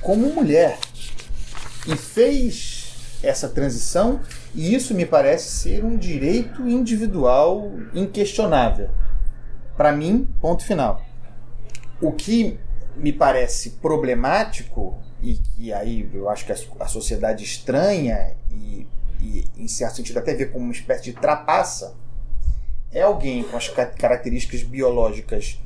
como 0.00 0.32
mulher. 0.32 0.78
E 1.86 1.96
fez 1.96 3.18
essa 3.22 3.48
transição, 3.48 4.20
e 4.54 4.74
isso 4.74 4.94
me 4.94 5.04
parece 5.04 5.50
ser 5.50 5.84
um 5.84 5.96
direito 5.96 6.66
individual 6.66 7.72
inquestionável. 7.94 8.90
Para 9.76 9.92
mim, 9.92 10.28
ponto 10.40 10.64
final. 10.64 11.02
O 12.00 12.12
que 12.12 12.58
me 12.96 13.12
parece 13.12 13.70
problemático, 13.70 14.98
e, 15.22 15.38
e 15.58 15.72
aí 15.72 16.08
eu 16.12 16.28
acho 16.28 16.46
que 16.46 16.52
a, 16.52 16.56
a 16.80 16.86
sociedade 16.86 17.44
estranha, 17.44 18.34
e, 18.50 18.86
e 19.26 19.44
em 19.56 19.68
certo 19.68 19.96
sentido 19.96 20.18
até 20.18 20.34
vê 20.34 20.46
como 20.46 20.64
uma 20.64 20.72
espécie 20.72 21.04
de 21.04 21.12
trapaça, 21.12 21.96
é 22.92 23.02
alguém 23.02 23.42
com 23.42 23.56
as 23.56 23.68
características 23.68 24.62
biológicas 24.62 25.60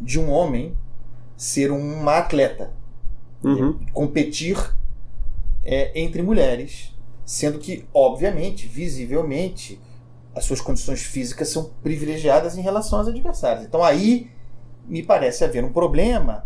de 0.00 0.20
um 0.20 0.30
homem 0.30 0.76
ser 1.36 1.70
uma 1.70 2.18
atleta. 2.18 2.70
Uhum. 3.42 3.78
Competir 3.92 4.56
é, 5.64 5.98
entre 6.00 6.22
mulheres, 6.22 6.94
sendo 7.24 7.58
que, 7.58 7.86
obviamente, 7.92 8.66
visivelmente, 8.66 9.80
as 10.34 10.44
suas 10.44 10.60
condições 10.60 11.02
físicas 11.02 11.48
são 11.48 11.70
privilegiadas 11.82 12.56
em 12.56 12.60
relação 12.62 13.00
às 13.00 13.08
adversárias. 13.08 13.64
Então 13.64 13.82
aí 13.82 14.30
me 14.86 15.02
parece 15.02 15.44
haver 15.44 15.64
um 15.64 15.72
problema 15.72 16.44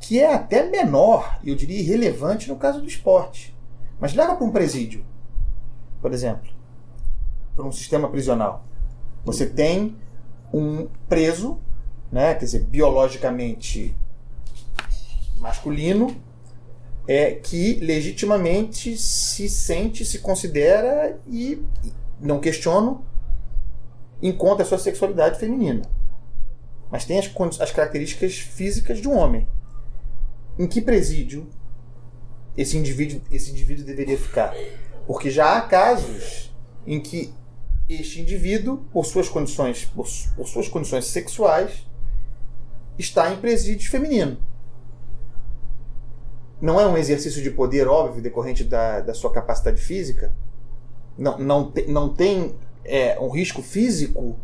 que 0.00 0.20
é 0.20 0.32
até 0.32 0.68
menor, 0.68 1.38
eu 1.44 1.54
diria 1.54 1.78
irrelevante 1.78 2.48
no 2.48 2.56
caso 2.56 2.80
do 2.80 2.86
esporte. 2.86 3.56
Mas 4.00 4.14
leva 4.14 4.36
para 4.36 4.46
um 4.46 4.50
presídio, 4.50 5.04
por 6.00 6.12
exemplo, 6.12 6.50
para 7.54 7.66
um 7.66 7.72
sistema 7.72 8.08
prisional. 8.08 8.64
Você 9.24 9.46
tem 9.46 9.96
um 10.52 10.88
preso, 11.08 11.58
né, 12.10 12.34
quer 12.34 12.44
dizer, 12.44 12.64
biologicamente 12.64 13.94
masculino, 15.38 16.16
é, 17.06 17.32
que 17.32 17.74
legitimamente 17.74 18.96
se 18.96 19.48
sente, 19.48 20.04
se 20.04 20.18
considera 20.18 21.18
e, 21.26 21.62
não 22.20 22.38
questiono, 22.38 23.04
encontra 24.20 24.62
a 24.62 24.66
sua 24.66 24.78
sexualidade 24.78 25.38
feminina. 25.38 25.82
Mas 26.90 27.04
tem 27.04 27.18
as, 27.18 27.30
as 27.60 27.70
características 27.70 28.34
físicas 28.38 29.00
de 29.00 29.08
um 29.08 29.16
homem. 29.16 29.48
Em 30.58 30.66
que 30.66 30.80
presídio 30.80 31.48
esse 32.56 32.76
indivíduo, 32.76 33.20
esse 33.30 33.50
indivíduo 33.50 33.84
deveria 33.84 34.18
ficar? 34.18 34.54
Porque 35.08 35.28
já 35.28 35.56
há 35.56 35.62
casos 35.62 36.54
em 36.86 37.00
que 37.00 37.34
este 37.88 38.20
indivíduo, 38.20 38.84
por 38.92 39.04
suas 39.04 39.28
condições, 39.28 39.84
por, 39.86 40.06
por 40.36 40.46
suas 40.46 40.68
condições 40.68 41.06
sexuais, 41.06 41.84
está 42.96 43.32
em 43.32 43.38
presídio 43.38 43.90
feminino 43.90 44.38
não 46.60 46.80
é 46.80 46.86
um 46.86 46.96
exercício 46.96 47.42
de 47.42 47.50
poder 47.50 47.86
óbvio 47.86 48.22
decorrente 48.22 48.64
da, 48.64 49.00
da 49.00 49.14
sua 49.14 49.32
capacidade 49.32 49.80
física? 49.80 50.32
Não, 51.16 51.38
não, 51.38 51.70
te, 51.70 51.86
não 51.86 52.12
tem 52.12 52.54
é, 52.84 53.18
um 53.20 53.28
risco 53.28 53.62
físico 53.62 54.38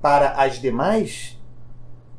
para 0.00 0.32
as 0.32 0.60
demais 0.60 1.38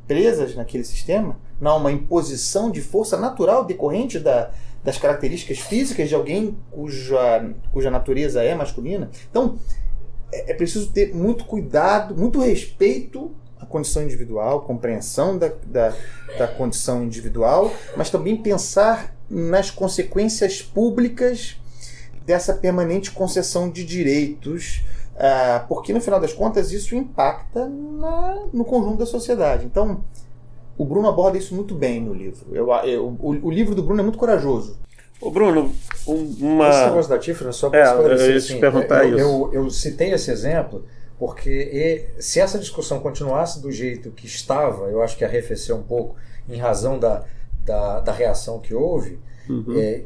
presas 0.06 0.54
naquele 0.54 0.84
sistema? 0.84 1.38
Não, 1.62 1.76
uma 1.76 1.92
imposição 1.92 2.72
de 2.72 2.80
força 2.80 3.16
natural 3.16 3.64
decorrente 3.64 4.18
da, 4.18 4.50
das 4.82 4.98
características 4.98 5.60
físicas 5.60 6.08
de 6.08 6.14
alguém 6.16 6.58
cuja, 6.72 7.54
cuja 7.72 7.88
natureza 7.88 8.42
é 8.42 8.52
masculina? 8.52 9.08
Então, 9.30 9.56
é, 10.32 10.50
é 10.50 10.54
preciso 10.54 10.90
ter 10.90 11.14
muito 11.14 11.44
cuidado, 11.44 12.16
muito 12.16 12.40
respeito 12.40 13.30
a 13.60 13.64
condição 13.64 14.02
individual, 14.02 14.62
compreensão 14.62 15.38
da, 15.38 15.52
da, 15.64 15.94
da 16.36 16.48
condição 16.48 17.04
individual, 17.04 17.72
mas 17.96 18.10
também 18.10 18.36
pensar 18.36 19.14
nas 19.30 19.70
consequências 19.70 20.60
públicas 20.60 21.56
dessa 22.26 22.54
permanente 22.54 23.12
concessão 23.12 23.70
de 23.70 23.84
direitos, 23.84 24.82
uh, 25.14 25.64
porque 25.68 25.92
no 25.92 26.00
final 26.00 26.20
das 26.20 26.32
contas 26.32 26.72
isso 26.72 26.96
impacta 26.96 27.68
na, 27.68 28.46
no 28.52 28.64
conjunto 28.64 28.98
da 28.98 29.06
sociedade. 29.06 29.64
Então, 29.64 30.04
o 30.82 30.84
Bruno 30.84 31.08
aborda 31.08 31.38
isso 31.38 31.54
muito 31.54 31.74
bem 31.74 32.00
no 32.00 32.12
livro. 32.12 32.46
Eu, 32.52 32.68
eu, 32.84 33.16
o, 33.20 33.46
o 33.46 33.50
livro 33.50 33.74
do 33.74 33.82
Bruno 33.82 34.00
é 34.00 34.02
muito 34.02 34.18
corajoso. 34.18 34.76
Ô 35.20 35.30
Bruno, 35.30 35.72
uma. 36.06 36.68
Esse 36.68 36.84
negócio 36.86 37.10
da 37.10 37.18
Tifra, 37.18 37.52
só 37.52 37.70
para 37.70 37.78
é, 37.78 37.84
esclarecer. 37.84 38.30
Eu 38.30 38.36
assim, 38.36 38.54
te 38.54 38.60
perguntar 38.60 39.04
eu, 39.04 39.16
isso. 39.16 39.18
Eu, 39.20 39.50
eu, 39.52 39.70
citei 39.70 40.12
esse 40.12 40.30
exemplo 40.30 40.84
porque 41.18 42.08
se 42.18 42.40
essa 42.40 42.58
discussão 42.58 42.98
continuasse 42.98 43.62
do 43.62 43.70
jeito 43.70 44.10
que 44.10 44.26
estava, 44.26 44.88
eu 44.88 45.00
acho 45.00 45.16
que 45.16 45.24
arrefeceu 45.24 45.76
um 45.76 45.82
pouco 45.82 46.16
em 46.48 46.56
razão 46.56 46.98
da, 46.98 47.22
da, 47.64 48.00
da 48.00 48.12
reação 48.12 48.58
que 48.58 48.74
houve, 48.74 49.20
Uhum. 49.48 49.76
é, 49.76 50.04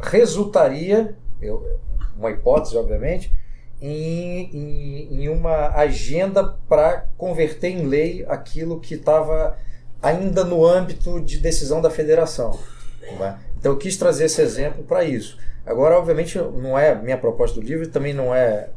resultaria, 0.00 1.14
eu, 1.40 1.64
uma 2.16 2.30
hipótese, 2.30 2.76
obviamente, 2.76 3.32
em, 3.80 4.50
em, 4.52 5.22
em 5.22 5.28
uma 5.28 5.68
agenda 5.68 6.44
para 6.68 7.08
converter 7.16 7.68
em 7.68 7.86
lei 7.86 8.24
aquilo 8.28 8.80
que 8.80 8.94
estava 8.94 9.56
ainda 10.02 10.44
no 10.44 10.64
âmbito 10.66 11.20
de 11.20 11.38
decisão 11.38 11.80
da 11.80 11.90
federação. 11.90 12.58
É? 13.02 13.34
Então 13.58 13.72
eu 13.72 13.78
quis 13.78 13.96
trazer 13.96 14.24
esse 14.26 14.40
exemplo 14.40 14.84
para 14.84 15.02
isso. 15.04 15.38
Agora, 15.64 15.98
obviamente, 15.98 16.38
não 16.38 16.78
é 16.78 16.94
minha 16.94 17.18
proposta 17.18 17.60
do 17.60 17.66
livro, 17.66 17.88
também 17.88 18.14
não 18.14 18.34
é 18.34 18.70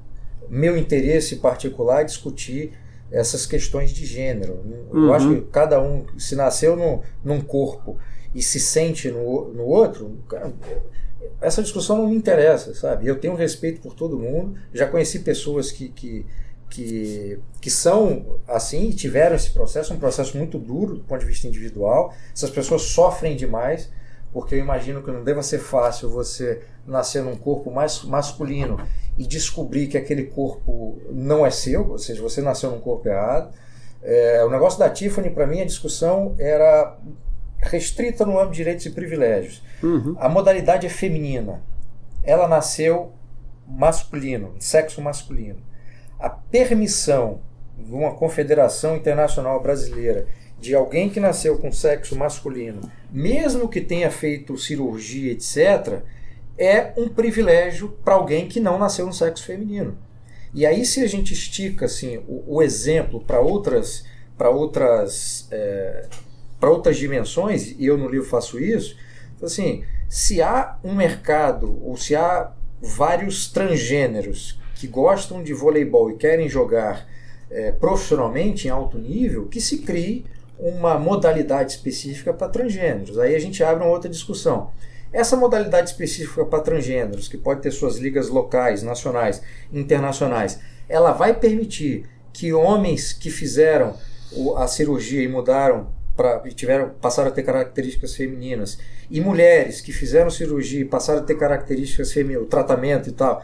meu 0.50 0.78
interesse 0.78 1.38
particular 1.38 2.04
discutir 2.04 2.74
essas 3.12 3.46
questões 3.46 3.92
de 3.92 4.06
gênero. 4.06 4.60
Eu 4.92 4.98
Uhum. 5.00 5.14
acho 5.14 5.30
que 5.30 5.42
cada 5.52 5.82
um, 5.82 6.06
se 6.18 6.36
nasceu 6.36 6.76
no, 6.76 7.02
num 7.24 7.42
corpo 7.42 7.98
e 8.34 8.42
se 8.42 8.60
sente 8.60 9.10
no, 9.12 9.50
no 9.54 9.64
outro, 9.64 10.18
cara, 10.30 10.52
essa 11.42 11.62
discussão 11.62 11.98
não 11.98 12.08
me 12.08 12.16
interessa, 12.16 12.74
sabe? 12.74 13.08
Eu 13.08 13.20
tenho 13.20 13.36
respeito 13.36 13.82
por 13.82 13.94
todo 13.94 14.18
mundo, 14.18 14.58
já 14.74 14.88
conheci 14.88 15.20
pessoas 15.20 15.72
que, 15.72 15.90
que, 15.90 16.26
que, 16.72 17.38
que 17.60 17.70
são 17.70 18.40
assim 18.48 18.90
e 18.90 18.94
tiveram 18.94 19.36
esse 19.36 19.52
processo, 19.52 19.94
um 19.94 20.00
processo 20.00 20.38
muito 20.38 20.58
duro 20.58 20.96
do 20.96 21.04
ponto 21.04 21.20
de 21.20 21.26
vista 21.26 21.46
individual. 21.46 22.14
Essas 22.34 22.50
pessoas 22.50 22.84
sofrem 22.84 23.36
demais, 23.36 23.92
porque 24.32 24.56
eu 24.56 24.60
imagino 24.60 25.04
que 25.04 25.12
não 25.12 25.22
deva 25.22 25.44
ser 25.44 25.60
fácil 25.60 26.10
você 26.10 26.62
nascer 26.88 27.22
num 27.22 27.36
corpo 27.36 27.70
mais 27.70 28.04
masculino 28.04 28.80
e 29.18 29.28
descobrir 29.28 29.88
que 29.88 29.98
aquele 29.98 30.24
corpo 30.24 30.98
não 31.12 31.46
é 31.46 31.52
seu, 31.52 31.90
ou 31.92 31.98
seja, 31.98 32.22
você 32.22 32.42
nasceu 32.42 32.72
num 32.72 32.80
corpo 32.80 33.08
errado. 33.10 33.54
É, 34.02 34.44
o 34.46 34.50
negócio 34.50 34.80
da 34.80 34.90
Tiffany, 34.90 35.30
para 35.30 35.46
mim, 35.46 35.60
a 35.60 35.66
discussão 35.66 36.34
era 36.40 36.98
restrita 37.60 38.26
no 38.26 38.40
âmbito 38.40 38.52
de 38.52 38.58
direitos 38.58 38.86
e 38.86 38.92
privilégios. 38.92 39.62
Uhum. 39.84 40.16
A 40.18 40.30
modalidade 40.30 40.88
é 40.88 40.90
feminina. 40.90 41.62
Ela 42.24 42.48
nasceu 42.48 43.12
masculino, 43.68 44.56
sexo 44.58 45.02
masculino. 45.02 45.60
A 46.22 46.30
permissão 46.30 47.42
de 47.78 47.92
uma 47.92 48.14
confederação 48.14 48.96
internacional 48.96 49.60
brasileira 49.62 50.28
de 50.60 50.76
alguém 50.76 51.10
que 51.10 51.20
nasceu 51.20 51.58
com 51.58 51.72
sexo 51.72 52.16
masculino, 52.16 52.82
mesmo 53.12 53.68
que 53.68 53.82
tenha 53.82 54.12
feito 54.12 54.58
cirurgia, 54.58 55.32
etc., 55.32 56.04
é 56.56 56.94
um 56.96 57.10
privilégio 57.10 57.90
para 58.06 58.14
alguém 58.14 58.48
que 58.48 58.60
não 58.60 58.78
nasceu 58.78 59.08
no 59.08 59.14
sexo 59.14 59.44
feminino. 59.44 59.98
E 60.54 60.64
aí, 60.64 60.86
se 60.86 61.02
a 61.02 61.08
gente 61.08 61.34
estica 61.34 61.86
assim, 61.86 62.18
o, 62.28 62.58
o 62.58 62.62
exemplo 62.62 63.20
para 63.20 63.40
outras, 63.40 64.06
para 64.38 64.52
outras, 64.52 65.48
é, 65.50 66.08
para 66.60 66.70
outras 66.70 66.98
dimensões, 66.98 67.74
e 67.80 67.88
eu 67.88 67.98
no 67.98 68.08
livro 68.08 68.30
faço 68.30 68.60
isso, 68.60 68.96
assim, 69.42 69.84
se 70.08 70.44
há 70.44 70.78
um 70.84 70.94
mercado 70.94 71.84
ou 71.84 71.98
se 71.98 72.16
há 72.16 72.52
vários 72.80 73.52
transgêneros 73.52 74.61
que 74.82 74.88
gostam 74.88 75.44
de 75.44 75.54
voleibol 75.54 76.10
e 76.10 76.16
querem 76.16 76.50
jogar 76.50 77.08
é, 77.52 77.72
profissionalmente 77.72 78.68
em 78.68 78.72
alto 78.72 78.98
nível, 78.98 79.46
que 79.46 79.62
se 79.62 79.78
crie 79.78 80.26
uma 80.58 80.98
modalidade 80.98 81.74
específica 81.74 82.34
para 82.34 82.50
transgêneros. 82.50 83.20
Aí 83.20 83.36
a 83.36 83.40
gente 83.40 83.64
abre 83.64 83.84
uma 83.84 83.94
outra 83.94 84.10
discussão. 84.10 84.72
Essa 85.14 85.38
modalidade 85.38 85.92
específica 85.92 86.44
para 86.46 86.64
transgêneros, 86.64 87.28
que 87.28 87.38
pode 87.38 87.62
ter 87.62 87.70
suas 87.70 87.98
ligas 87.98 88.28
locais, 88.28 88.82
nacionais, 88.82 89.44
internacionais, 89.72 90.58
ela 90.90 91.12
vai 91.12 91.36
permitir 91.36 92.10
que 92.34 92.52
homens 92.52 93.14
que 93.14 93.30
fizeram 93.30 93.96
a 94.58 94.66
cirurgia 94.66 95.22
e 95.22 95.28
mudaram 95.28 95.90
para 96.18 96.40
tiveram 96.56 96.90
passaram 97.00 97.30
a 97.30 97.32
ter 97.32 97.44
características 97.44 98.16
femininas 98.16 98.80
e 99.10 99.22
mulheres 99.22 99.80
que 99.80 99.92
fizeram 99.92 100.30
cirurgia 100.30 100.82
e 100.82 100.86
passaram 100.86 101.20
a 101.22 101.24
ter 101.24 101.36
características 101.36 102.12
femininas, 102.12 102.44
o 102.44 102.48
tratamento 102.48 103.10
e 103.10 103.12
tal, 103.12 103.44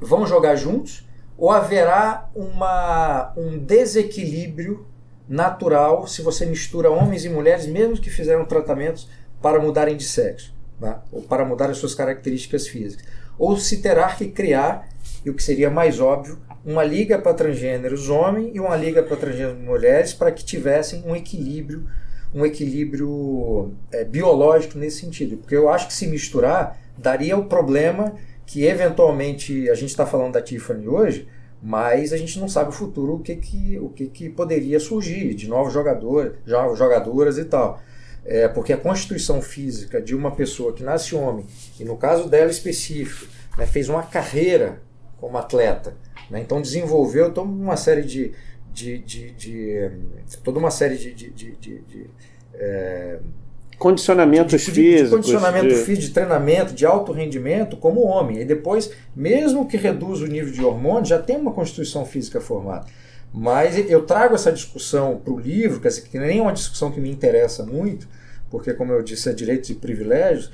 vão 0.00 0.26
jogar 0.26 0.56
juntos 0.56 1.06
ou 1.36 1.50
haverá 1.50 2.30
uma, 2.34 3.32
um 3.36 3.58
desequilíbrio 3.58 4.86
natural 5.28 6.06
se 6.06 6.22
você 6.22 6.46
mistura 6.46 6.90
homens 6.90 7.24
e 7.24 7.28
mulheres, 7.28 7.66
mesmo 7.66 7.96
que 7.96 8.10
fizeram 8.10 8.44
tratamentos 8.44 9.08
para 9.40 9.58
mudarem 9.60 9.96
de 9.96 10.04
sexo, 10.04 10.54
tá? 10.80 11.02
ou 11.10 11.22
para 11.22 11.44
mudar 11.44 11.70
as 11.70 11.78
suas 11.78 11.94
características 11.94 12.68
físicas. 12.68 13.06
Ou 13.38 13.56
se 13.56 13.82
terá 13.82 14.08
que 14.14 14.28
criar, 14.28 14.88
e 15.24 15.30
o 15.30 15.34
que 15.34 15.42
seria 15.42 15.70
mais 15.70 15.98
óbvio, 15.98 16.38
uma 16.64 16.84
liga 16.84 17.18
para 17.18 17.34
transgêneros 17.34 18.08
homens 18.08 18.54
e 18.54 18.60
uma 18.60 18.76
liga 18.76 19.02
para 19.02 19.16
transgêneros 19.16 19.60
mulheres 19.60 20.14
para 20.14 20.30
que 20.30 20.44
tivessem 20.44 21.02
um 21.04 21.14
equilíbrio, 21.14 21.86
um 22.34 22.44
equilíbrio 22.44 23.72
é, 23.92 24.04
biológico 24.04 24.78
nesse 24.78 25.00
sentido. 25.00 25.36
Porque 25.36 25.56
eu 25.56 25.68
acho 25.68 25.88
que 25.88 25.94
se 25.94 26.06
misturar 26.06 26.78
daria 26.96 27.36
o 27.36 27.46
problema 27.46 28.14
que 28.46 28.64
eventualmente 28.64 29.68
a 29.70 29.74
gente 29.74 29.90
está 29.90 30.06
falando 30.06 30.34
da 30.34 30.42
Tiffany 30.42 30.86
hoje, 30.86 31.28
mas 31.62 32.12
a 32.12 32.16
gente 32.16 32.38
não 32.38 32.48
sabe 32.48 32.70
o 32.70 32.72
futuro 32.72 33.14
o 33.14 33.20
que 33.20 33.36
que, 33.36 33.78
o 33.78 33.88
que, 33.88 34.06
que 34.06 34.28
poderia 34.28 34.78
surgir 34.78 35.34
de 35.34 35.48
novos 35.48 35.72
jogadores, 35.72 36.32
jogadoras 36.44 37.38
e 37.38 37.44
tal. 37.44 37.80
É, 38.24 38.48
porque 38.48 38.72
a 38.72 38.76
constituição 38.76 39.40
física 39.40 40.00
de 40.00 40.14
uma 40.14 40.30
pessoa 40.30 40.72
que 40.72 40.82
nasce 40.82 41.14
homem, 41.14 41.46
e 41.78 41.84
no 41.84 41.96
caso 41.96 42.28
dela 42.28 42.50
específico, 42.50 43.30
né, 43.58 43.66
fez 43.66 43.88
uma 43.88 44.02
carreira 44.02 44.80
como 45.18 45.36
atleta, 45.36 45.94
né, 46.30 46.40
então 46.40 46.60
desenvolveu 46.60 47.32
toda 47.32 47.48
uma 47.48 47.76
série 47.76 48.02
de. 48.02 48.32
de, 48.72 48.98
de, 48.98 49.30
de 49.32 49.90
toda 50.42 50.58
uma 50.58 50.70
série 50.70 50.96
de, 50.96 51.12
de 51.12 51.30
é, 52.54 53.18
condicionamentos 53.78 54.60
de, 54.60 54.70
físicos. 54.70 55.10
De 55.10 55.16
condicionamento 55.16 55.68
de... 55.68 55.74
físico, 55.76 56.06
de 56.06 56.10
treinamento, 56.10 56.74
de 56.74 56.86
alto 56.86 57.12
rendimento, 57.12 57.76
como 57.76 58.02
homem. 58.02 58.40
E 58.40 58.44
depois, 58.44 58.90
mesmo 59.14 59.66
que 59.66 59.76
reduza 59.76 60.24
o 60.24 60.28
nível 60.28 60.52
de 60.52 60.64
hormônio, 60.64 61.06
já 61.06 61.18
tem 61.18 61.36
uma 61.36 61.52
constituição 61.52 62.04
física 62.04 62.40
formada. 62.40 62.86
Mas 63.32 63.76
eu 63.90 64.02
trago 64.02 64.34
essa 64.34 64.52
discussão 64.52 65.16
para 65.16 65.32
o 65.32 65.38
livro, 65.38 65.80
que 65.80 66.18
nem 66.18 66.38
é 66.38 66.42
uma 66.42 66.52
discussão 66.52 66.92
que 66.92 67.00
me 67.00 67.10
interessa 67.10 67.64
muito, 67.66 68.06
porque, 68.48 68.72
como 68.72 68.92
eu 68.92 69.02
disse, 69.02 69.28
é 69.28 69.32
direitos 69.32 69.70
e 69.70 69.74
privilégios, 69.74 70.52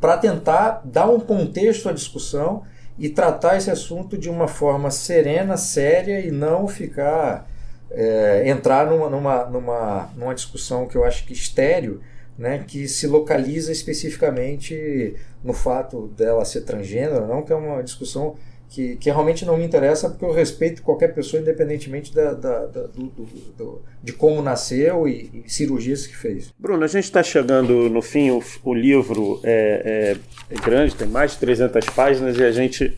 para 0.00 0.16
tentar 0.16 0.82
dar 0.84 1.08
um 1.08 1.18
contexto 1.18 1.88
à 1.88 1.92
discussão 1.92 2.62
e 2.96 3.08
tratar 3.08 3.56
esse 3.56 3.70
assunto 3.70 4.16
de 4.16 4.30
uma 4.30 4.46
forma 4.46 4.90
serena, 4.90 5.56
séria 5.56 6.20
e 6.20 6.30
não 6.30 6.68
ficar. 6.68 7.50
É, 7.94 8.48
entrar 8.48 8.86
numa, 8.86 9.10
numa, 9.10 9.44
numa, 9.44 10.10
numa 10.16 10.34
discussão 10.34 10.86
que 10.86 10.96
eu 10.96 11.04
acho 11.04 11.26
que 11.26 11.34
estéreo 11.34 12.00
né, 12.38 12.64
que 12.66 12.88
se 12.88 13.06
localiza 13.06 13.70
especificamente 13.70 15.14
no 15.44 15.52
fato 15.52 16.08
dela 16.16 16.44
ser 16.44 16.62
transgênero, 16.62 17.26
não, 17.26 17.42
que 17.42 17.52
é 17.52 17.56
uma 17.56 17.82
discussão 17.82 18.36
que, 18.72 18.96
que 18.96 19.10
realmente 19.10 19.44
não 19.44 19.58
me 19.58 19.64
interessa, 19.64 20.08
porque 20.08 20.24
eu 20.24 20.32
respeito 20.32 20.82
qualquer 20.82 21.08
pessoa, 21.08 21.42
independentemente 21.42 22.14
da, 22.14 22.32
da, 22.32 22.66
da 22.66 22.82
do, 22.86 23.02
do, 23.04 23.28
do, 23.56 23.82
de 24.02 24.14
como 24.14 24.40
nasceu 24.40 25.06
e, 25.06 25.44
e, 25.44 25.50
cirurgias 25.52 26.06
que 26.06 26.16
fez. 26.16 26.50
Bruno, 26.58 26.82
a 26.82 26.86
gente 26.86 27.04
está 27.04 27.22
chegando 27.22 27.90
no 27.90 28.00
fim, 28.00 28.30
o, 28.30 28.42
o 28.64 28.72
livro 28.72 29.40
é, 29.44 30.16
é, 30.50 30.54
é, 30.54 30.60
grande, 30.60 30.94
tem 30.94 31.06
mais 31.06 31.32
de 31.32 31.38
300 31.38 31.84
páginas 31.90 32.38
e 32.38 32.42
a 32.42 32.50
gente 32.50 32.96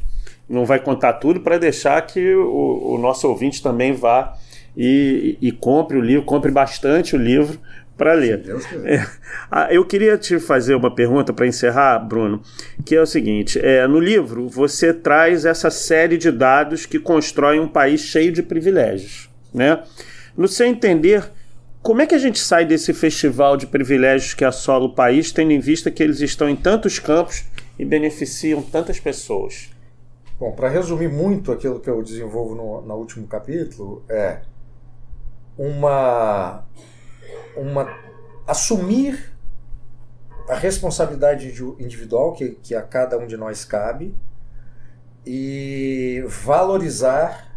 não 0.49 0.65
vai 0.65 0.79
contar 0.79 1.15
tudo 1.15 1.41
para 1.41 1.59
deixar 1.59 2.01
que 2.07 2.35
o, 2.35 2.95
o, 2.95 2.99
nosso 2.99 3.27
ouvinte 3.29 3.61
também 3.61 3.93
vá 3.93 4.39
e, 4.77 5.37
e, 5.41 5.51
compre 5.51 5.97
o 5.97 6.01
livro, 6.01 6.25
compre 6.25 6.53
bastante 6.53 7.17
o 7.17 7.19
livro, 7.19 7.59
para 7.97 8.13
ler. 8.13 8.43
É, 8.85 9.77
eu 9.77 9.85
queria 9.85 10.19
te 10.19 10.39
fazer 10.39 10.75
uma 10.75 10.95
pergunta 10.95 11.33
para 11.33 11.47
encerrar, 11.47 11.99
Bruno, 11.99 12.43
que 12.85 12.95
é 12.95 13.01
o 13.01 13.07
seguinte: 13.07 13.59
é, 13.61 13.87
no 13.87 13.99
livro 13.99 14.49
você 14.49 14.93
traz 14.93 15.45
essa 15.45 15.71
série 15.71 16.17
de 16.17 16.31
dados 16.31 16.87
que 16.87 16.99
constroem 16.99 17.61
um 17.61 17.69
país 17.69 18.01
cheio 18.01 18.33
de 18.33 18.43
privilégios. 18.43 19.31
Né? 19.53 19.83
No 20.37 20.49
seu 20.49 20.67
entender, 20.67 21.25
como 21.83 22.03
é 22.03 22.07
que 22.07 22.15
a 22.15 22.19
gente 22.19 22.39
sai 22.39 22.65
desse 22.65 22.93
festival 22.93 23.57
de 23.57 23.67
privilégios 23.67 24.35
que 24.35 24.45
assola 24.45 24.87
o 24.87 24.95
país, 24.95 25.31
tendo 25.31 25.53
em 25.53 25.61
vista 25.61 25.91
que 25.91 26.03
eles 26.03 26.21
estão 26.21 26.49
em 26.49 26.57
tantos 26.57 26.99
campos 26.99 27.45
e 27.79 27.85
beneficiam 27.85 28.63
tantas 28.63 28.99
pessoas? 28.99 29.71
Bom, 30.39 30.51
para 30.51 30.69
resumir 30.69 31.09
muito 31.09 31.53
aquilo 31.53 31.79
que 31.79 31.89
eu 31.89 32.03
desenvolvo 32.03 32.57
no, 32.57 32.81
no 32.81 32.95
último 32.95 33.27
capítulo, 33.29 34.03
é 34.09 34.41
uma 35.57 36.65
uma 37.57 37.89
assumir 38.47 39.33
a 40.49 40.55
responsabilidade 40.55 41.49
individual 41.79 42.33
que, 42.33 42.51
que 42.63 42.75
a 42.75 42.83
cada 42.83 43.19
um 43.19 43.27
de 43.27 43.37
nós 43.37 43.65
cabe 43.65 44.15
e 45.25 46.23
valorizar 46.27 47.55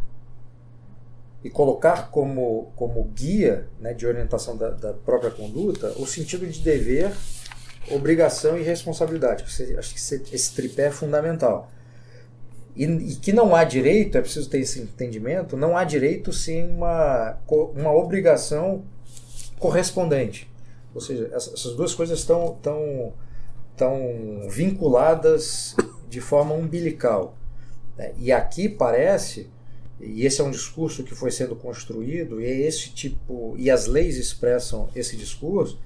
e 1.44 1.50
colocar 1.50 2.10
como, 2.10 2.72
como 2.76 3.04
guia 3.04 3.68
né, 3.80 3.94
de 3.94 4.08
orientação 4.08 4.58
da, 4.58 4.70
da, 4.70 4.94
própria 4.94 5.30
conduta 5.30 5.90
o 5.98 6.08
sentido 6.08 6.48
de 6.48 6.62
dever, 6.62 7.12
obrigação 7.92 8.58
e 8.58 8.64
responsabilidade. 8.64 9.44
Acho 9.78 9.94
que 9.94 10.00
esse, 10.00 10.24
esse 10.34 10.54
tripé 10.56 10.88
é 10.88 10.92
fundamental. 10.92 11.72
E, 12.76 12.86
e, 12.86 13.16
que 13.16 13.34
não 13.34 13.56
há 13.56 13.64
direito, 13.64 14.18
é 14.18 14.22
preciso 14.22 14.50
ter 14.50 14.60
esse 14.60 14.80
entendimento, 14.80 15.58
não 15.58 15.78
há 15.78 15.84
direito 15.84 16.32
sem 16.32 16.70
uma, 16.70 17.38
uma 17.76 17.92
obrigação 17.92 18.86
correspondente. 19.60 20.50
Ou 20.94 21.02
seja, 21.02 21.30
essas 21.34 21.76
duas 21.76 21.94
coisas 21.94 22.20
estão 22.20 22.58
tão, 22.62 23.14
tão 23.76 24.48
vinculadas 24.50 25.76
de 26.10 26.22
forma 26.22 26.54
umbilical. 26.54 27.38
Né? 27.98 28.14
E 28.18 28.32
aqui 28.32 28.70
parece, 28.70 29.50
e 30.00 30.26
esse 30.26 30.42
é 30.42 30.44
um 30.44 30.52
discurso 30.52 31.04
que 31.04 31.14
foi 31.16 31.32
sendo 31.32 31.56
construído, 31.56 32.42
e 32.42 32.46
é 32.46 32.60
esse 32.62 32.90
tipo, 32.92 33.56
e 33.58 33.70
as 33.70 33.86
leis 33.86 34.18
expressam 34.18 34.90
esse 34.96 35.16
discurso, 35.16 35.80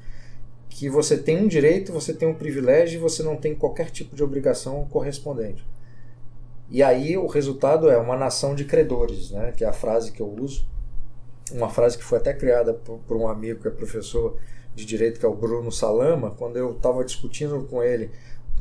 que 0.69 0.89
você 0.89 1.17
tem 1.17 1.37
um 1.37 1.47
direito, 1.47 1.91
você 1.91 2.13
tem 2.13 2.27
um 2.27 2.33
privilégio 2.33 2.97
e 2.97 3.01
você 3.01 3.21
não 3.21 3.35
tem 3.35 3.53
qualquer 3.53 3.89
tipo 3.89 4.15
de 4.15 4.23
obrigação 4.23 4.87
correspondente. 4.89 5.65
E 6.69 6.81
aí 6.81 7.17
o 7.17 7.27
resultado 7.27 7.89
é 7.89 7.97
uma 7.97 8.15
nação 8.15 8.55
de 8.55 8.63
credores, 8.63 9.31
né? 9.31 9.51
que 9.51 9.65
é 9.65 9.67
a 9.67 9.73
frase 9.73 10.13
que 10.13 10.21
eu 10.21 10.33
uso, 10.41 10.65
uma 11.53 11.69
frase 11.69 11.97
que 11.97 12.03
foi 12.03 12.17
até 12.17 12.33
criada 12.33 12.73
por, 12.73 12.99
por 12.99 13.17
um 13.17 13.27
amigo 13.27 13.61
que 13.61 13.67
é 13.67 13.71
professor 13.71 14.37
de 14.73 14.85
direito, 14.85 15.19
que 15.19 15.25
é 15.25 15.29
o 15.29 15.33
Bruno 15.35 15.71
Salama, 15.71 16.31
quando 16.31 16.57
eu 16.57 16.71
estava 16.71 17.03
discutindo 17.03 17.67
com 17.69 17.83
ele 17.83 18.09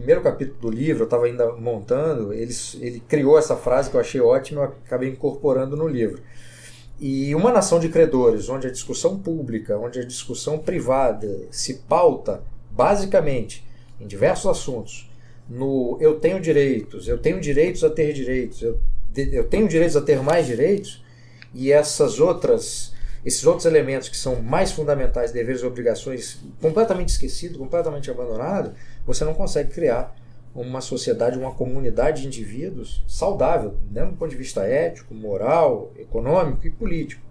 primeiro 0.01 0.23
capítulo 0.23 0.59
do 0.59 0.71
livro, 0.71 1.03
eu 1.03 1.05
estava 1.05 1.27
ainda 1.27 1.53
montando, 1.53 2.33
ele, 2.33 2.53
ele 2.81 3.01
criou 3.01 3.39
essa 3.39 3.55
frase 3.55 3.91
que 3.91 3.97
eu 3.97 4.01
achei 4.01 4.21
ótima, 4.21 4.63
eu 4.63 4.65
acabei 4.65 5.11
incorporando 5.11 5.77
no 5.77 5.87
livro. 5.87 6.23
E 6.99 7.35
uma 7.35 7.53
nação 7.53 7.79
de 7.79 7.89
credores, 7.89 8.49
onde 8.49 8.67
a 8.67 8.71
discussão 8.71 9.19
pública, 9.19 9.79
onde 9.79 10.01
a 10.01 10.05
discussão 10.05 10.59
privada 10.59 11.29
se 11.51 11.75
pauta 11.89 12.43
basicamente 12.71 13.67
em 14.01 14.07
diversos 14.07 14.47
assuntos, 14.51 15.11
no 15.49 15.99
eu 16.01 16.19
tenho 16.19 16.41
direitos, 16.41 17.07
eu 17.07 17.19
tenho 17.19 17.41
direitos 17.41 17.85
a 17.85 17.91
ter 17.91 18.13
direitos, 18.13 18.63
eu, 18.63 18.79
eu 19.17 19.45
tenho 19.45 19.69
direitos 19.69 19.97
a 19.97 20.01
ter 20.01 20.23
mais 20.23 20.47
direitos, 20.47 21.03
e 21.55 21.73
essas 21.73 22.21
outras 22.21 22.93
esses 23.25 23.45
outros 23.47 23.67
elementos 23.67 24.09
que 24.09 24.17
são 24.17 24.41
mais 24.41 24.73
fundamentais, 24.73 25.31
deveres 25.31 25.61
e 25.61 25.67
obrigações, 25.67 26.41
completamente 26.61 27.11
esquecido, 27.11 27.59
completamente 27.59 28.11
abandonado, 28.11 28.73
você 29.07 29.25
não 29.25 29.35
consegue 29.35 29.71
criar 29.71 30.17
uma 30.55 30.81
sociedade, 30.81 31.39
uma 31.39 31.53
comunidade 31.53 32.23
de 32.23 32.27
indivíduos 32.27 33.05
saudável, 33.07 33.77
né, 33.91 34.05
do 34.05 34.17
ponto 34.17 34.31
de 34.31 34.37
vista 34.37 34.63
ético, 34.63 35.15
moral, 35.15 35.93
econômico 35.99 36.67
e 36.67 36.71
político. 36.71 37.23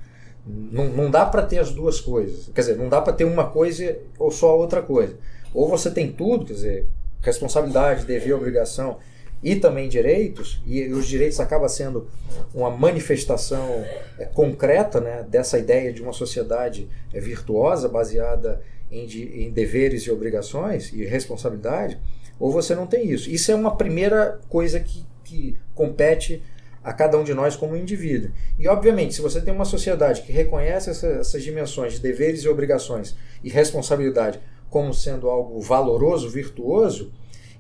Não, 0.46 0.86
não 0.86 1.12
dá 1.12 1.26
para 1.26 1.42
ter 1.42 1.60
as 1.60 1.72
duas 1.72 2.00
coisas. 2.00 2.50
Quer 2.54 2.62
dizer, 2.62 2.78
não 2.78 2.88
dá 2.88 3.02
para 3.02 3.14
ter 3.14 3.26
uma 3.26 3.50
coisa 3.50 3.98
ou 4.18 4.32
só 4.32 4.58
outra 4.58 4.82
coisa. 4.82 5.18
Ou 5.54 5.68
você 5.68 5.92
tem 5.92 6.12
tudo, 6.12 6.46
quer 6.46 6.54
dizer, 6.54 6.86
responsabilidade, 7.22 8.06
dever, 8.06 8.34
obrigação 8.34 8.98
e 9.42 9.56
também 9.56 9.88
direitos, 9.88 10.62
e 10.66 10.86
os 10.92 11.08
direitos 11.08 11.40
acaba 11.40 11.70
sendo 11.70 12.08
uma 12.54 12.70
manifestação 12.70 13.86
é, 14.18 14.26
concreta 14.26 15.00
né, 15.00 15.26
dessa 15.28 15.58
ideia 15.58 15.94
de 15.94 16.02
uma 16.02 16.12
sociedade 16.12 16.90
é, 17.14 17.20
virtuosa, 17.20 17.88
baseada 17.88 18.62
em, 18.92 19.06
de, 19.06 19.44
em 19.44 19.52
deveres 19.52 20.04
e 20.04 20.12
obrigações 20.12 20.92
e 20.92 21.06
responsabilidade, 21.06 21.98
ou 22.40 22.52
você 22.52 22.76
não 22.76 22.88
tem 22.88 23.10
isso. 23.10 23.30
Isso 23.30 23.52
é 23.52 23.56
uma 23.56 23.76
primeira 23.76 24.40
coisa 24.50 24.80
que, 24.80 25.06
que 25.24 25.58
compete 25.74 26.44
a 26.84 26.94
cada 26.94 27.18
um 27.18 27.24
de 27.24 27.34
nós 27.34 27.56
como 27.56 27.76
indivíduo. 27.76 28.32
E, 28.58 28.68
obviamente, 28.68 29.14
se 29.14 29.22
você 29.22 29.42
tem 29.42 29.54
uma 29.54 29.66
sociedade 29.66 30.22
que 30.22 30.32
reconhece 30.32 30.90
essa, 30.90 31.08
essas 31.08 31.44
dimensões 31.44 31.94
de 31.94 32.00
deveres 32.00 32.44
e 32.44 32.50
obrigações 32.50 33.16
e 33.44 33.50
responsabilidade 33.50 34.40
como 34.70 34.94
sendo 34.94 35.30
algo 35.30 35.60
valoroso, 35.60 36.30
virtuoso, 36.30 37.12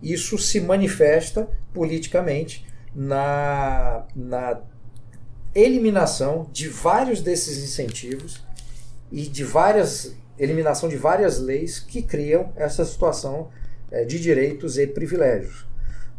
isso 0.02 0.38
se 0.38 0.62
manifesta 0.62 1.50
politicamente 1.74 2.66
na, 2.96 4.06
na 4.16 4.62
eliminação 5.54 6.48
de 6.52 6.68
vários 6.68 7.22
desses 7.22 7.64
incentivos 7.64 8.44
e 9.12 9.28
de 9.28 9.44
várias 9.44 10.16
eliminação 10.40 10.88
de 10.88 10.96
várias 10.96 11.38
leis 11.38 11.80
que 11.80 12.02
criam 12.02 12.54
essa 12.56 12.86
situação 12.86 13.50
é, 13.92 14.06
de 14.06 14.20
direitos 14.20 14.78
e 14.78 14.88
privilégios. 14.88 15.68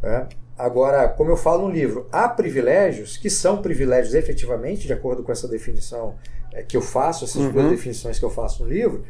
Né? 0.01 0.27
Agora, 0.57 1.07
como 1.07 1.31
eu 1.31 1.37
falo 1.37 1.67
no 1.67 1.73
livro, 1.73 2.07
há 2.11 2.29
privilégios 2.29 3.17
que 3.17 3.31
são 3.31 3.61
privilégios 3.61 4.13
efetivamente, 4.13 4.85
de 4.85 4.93
acordo 4.93 5.23
com 5.23 5.31
essa 5.31 5.47
definição 5.47 6.15
é, 6.53 6.61
que 6.61 6.77
eu 6.77 6.81
faço, 6.81 7.25
essas 7.25 7.41
uhum. 7.41 7.51
duas 7.51 7.69
definições 7.71 8.19
que 8.19 8.25
eu 8.25 8.29
faço 8.29 8.63
no 8.63 8.69
livro, 8.69 9.03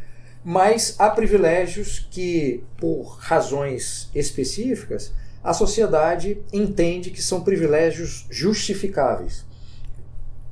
mas 0.44 0.96
há 0.98 1.10
privilégios 1.10 2.08
que, 2.10 2.64
por 2.78 3.18
razões 3.20 4.10
específicas, 4.14 5.14
a 5.44 5.54
sociedade 5.54 6.39
entende 6.52 7.12
que 7.12 7.22
são 7.22 7.42
privilégios 7.42 8.26
justificáveis. 8.30 9.46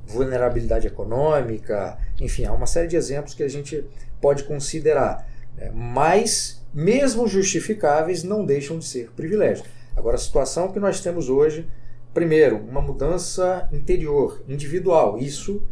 Vulnerabilidade 0.06 0.86
econômica, 0.86 1.98
enfim, 2.20 2.44
há 2.44 2.52
uma 2.52 2.66
série 2.66 2.88
de 2.88 2.96
exemplos 2.96 3.34
que 3.34 3.42
a 3.42 3.48
gente 3.48 3.84
pode 4.20 4.44
considerar. 4.44 5.28
Né? 5.56 5.70
Mas, 5.72 6.60
mesmo 6.72 7.26
justificáveis, 7.26 8.22
não 8.22 8.44
deixam 8.44 8.78
de 8.78 8.84
ser 8.84 9.10
privilégios. 9.10 9.66
Agora, 9.96 10.16
a 10.16 10.20
situação 10.20 10.72
que 10.72 10.80
nós 10.80 11.00
temos 11.00 11.28
hoje, 11.28 11.68
primeiro, 12.14 12.56
uma 12.58 12.80
mudança 12.80 13.68
interior, 13.72 14.42
individual. 14.48 15.18
Isso 15.18 15.62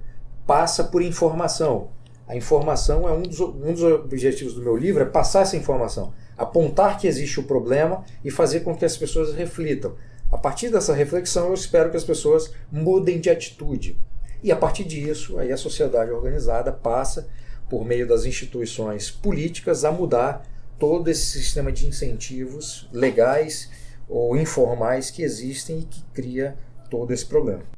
passa 0.47 0.85
por 0.85 1.03
informação 1.03 1.91
A 2.29 2.37
informação 2.37 3.09
é 3.09 3.13
um 3.13 3.23
dos, 3.23 3.41
um 3.41 3.73
dos 3.73 3.83
objetivos 3.83 4.53
do 4.53 4.61
meu 4.61 4.77
livro, 4.77 5.03
é 5.03 5.07
passar 5.07 5.41
essa 5.41 5.57
informação, 5.57 6.13
apontar 6.37 6.99
que 6.99 7.07
existe 7.07 7.41
o 7.41 7.45
problema 7.45 8.05
e 8.23 8.31
fazer 8.31 8.61
com 8.61 8.77
que 8.77 8.85
as 8.85 8.99
pessoas 8.99 9.35
reflitam. 9.35 9.95
A 10.31 10.37
partir 10.37 10.69
dessa 10.69 10.93
reflexão, 10.93 11.49
eu 11.49 11.55
espero 11.55 11.91
que 11.91 11.97
as 11.97 12.05
pessoas 12.05 12.53
mudem 12.71 13.19
de 13.19 13.31
atitude. 13.31 13.99
E 14.43 14.53
a 14.53 14.57
partir 14.57 14.85
disso, 14.85 15.39
aí 15.39 15.51
a 15.51 15.57
sociedade 15.57 16.11
organizada 16.11 16.71
passa, 16.71 17.27
por 17.67 17.83
meio 17.83 18.07
das 18.07 18.27
instituições 18.27 19.11
políticas, 19.11 19.83
a 19.83 19.91
mudar 19.91 20.47
todo 20.79 21.09
esse 21.09 21.25
sistema 21.25 21.73
de 21.73 21.87
incentivos 21.87 22.91
legais 22.93 23.71
ou 24.07 24.37
informais 24.37 25.11
que 25.11 25.23
existem 25.23 25.79
e 25.79 25.85
que 25.85 26.05
cria 26.13 26.57
todo 26.91 27.11
esse 27.11 27.25
problema. 27.25 27.78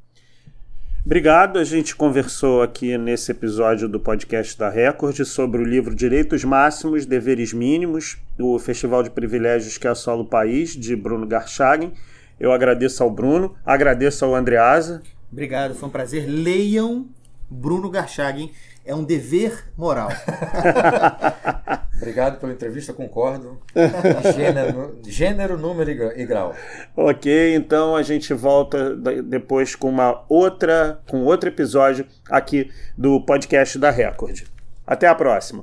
Obrigado. 1.04 1.58
A 1.58 1.64
gente 1.64 1.96
conversou 1.96 2.62
aqui 2.62 2.96
nesse 2.98 3.32
episódio 3.32 3.88
do 3.88 3.98
podcast 3.98 4.56
da 4.58 4.68
Record 4.68 5.24
sobre 5.24 5.62
o 5.62 5.64
livro 5.64 5.94
Direitos 5.94 6.44
Máximos, 6.44 7.06
Deveres 7.06 7.54
Mínimos, 7.54 8.18
o 8.38 8.58
Festival 8.58 9.02
de 9.02 9.08
Privilégios 9.08 9.78
que 9.78 9.88
assola 9.88 10.22
o 10.22 10.26
país, 10.26 10.76
de 10.76 10.94
Bruno 10.94 11.26
Garchagen. 11.26 11.92
Eu 12.38 12.52
agradeço 12.52 13.02
ao 13.02 13.10
Bruno, 13.10 13.56
agradeço 13.64 14.24
ao 14.24 14.34
Andreasa. 14.34 15.02
Obrigado, 15.32 15.74
foi 15.74 15.88
um 15.88 15.92
prazer. 15.92 16.26
Leiam 16.28 17.06
Bruno 17.48 17.88
Garchagen, 17.88 18.52
é 18.84 18.94
um 18.94 19.04
dever 19.04 19.64
moral. 19.76 20.08
Obrigado 21.96 22.40
pela 22.40 22.52
entrevista, 22.52 22.94
concordo. 22.94 23.60
Gênero, 24.34 24.98
gênero, 25.06 25.58
número 25.58 25.90
e 25.90 26.24
grau. 26.24 26.54
Ok, 26.96 27.54
então 27.54 27.94
a 27.94 28.02
gente 28.02 28.32
volta 28.32 28.96
depois 28.96 29.74
com 29.74 29.90
uma 29.90 30.24
outra, 30.28 30.98
com 31.08 31.24
outro 31.24 31.50
episódio 31.50 32.06
aqui 32.30 32.70
do 32.96 33.20
podcast 33.20 33.78
da 33.78 33.90
Record. 33.90 34.44
Até 34.86 35.06
a 35.06 35.14
próxima. 35.14 35.58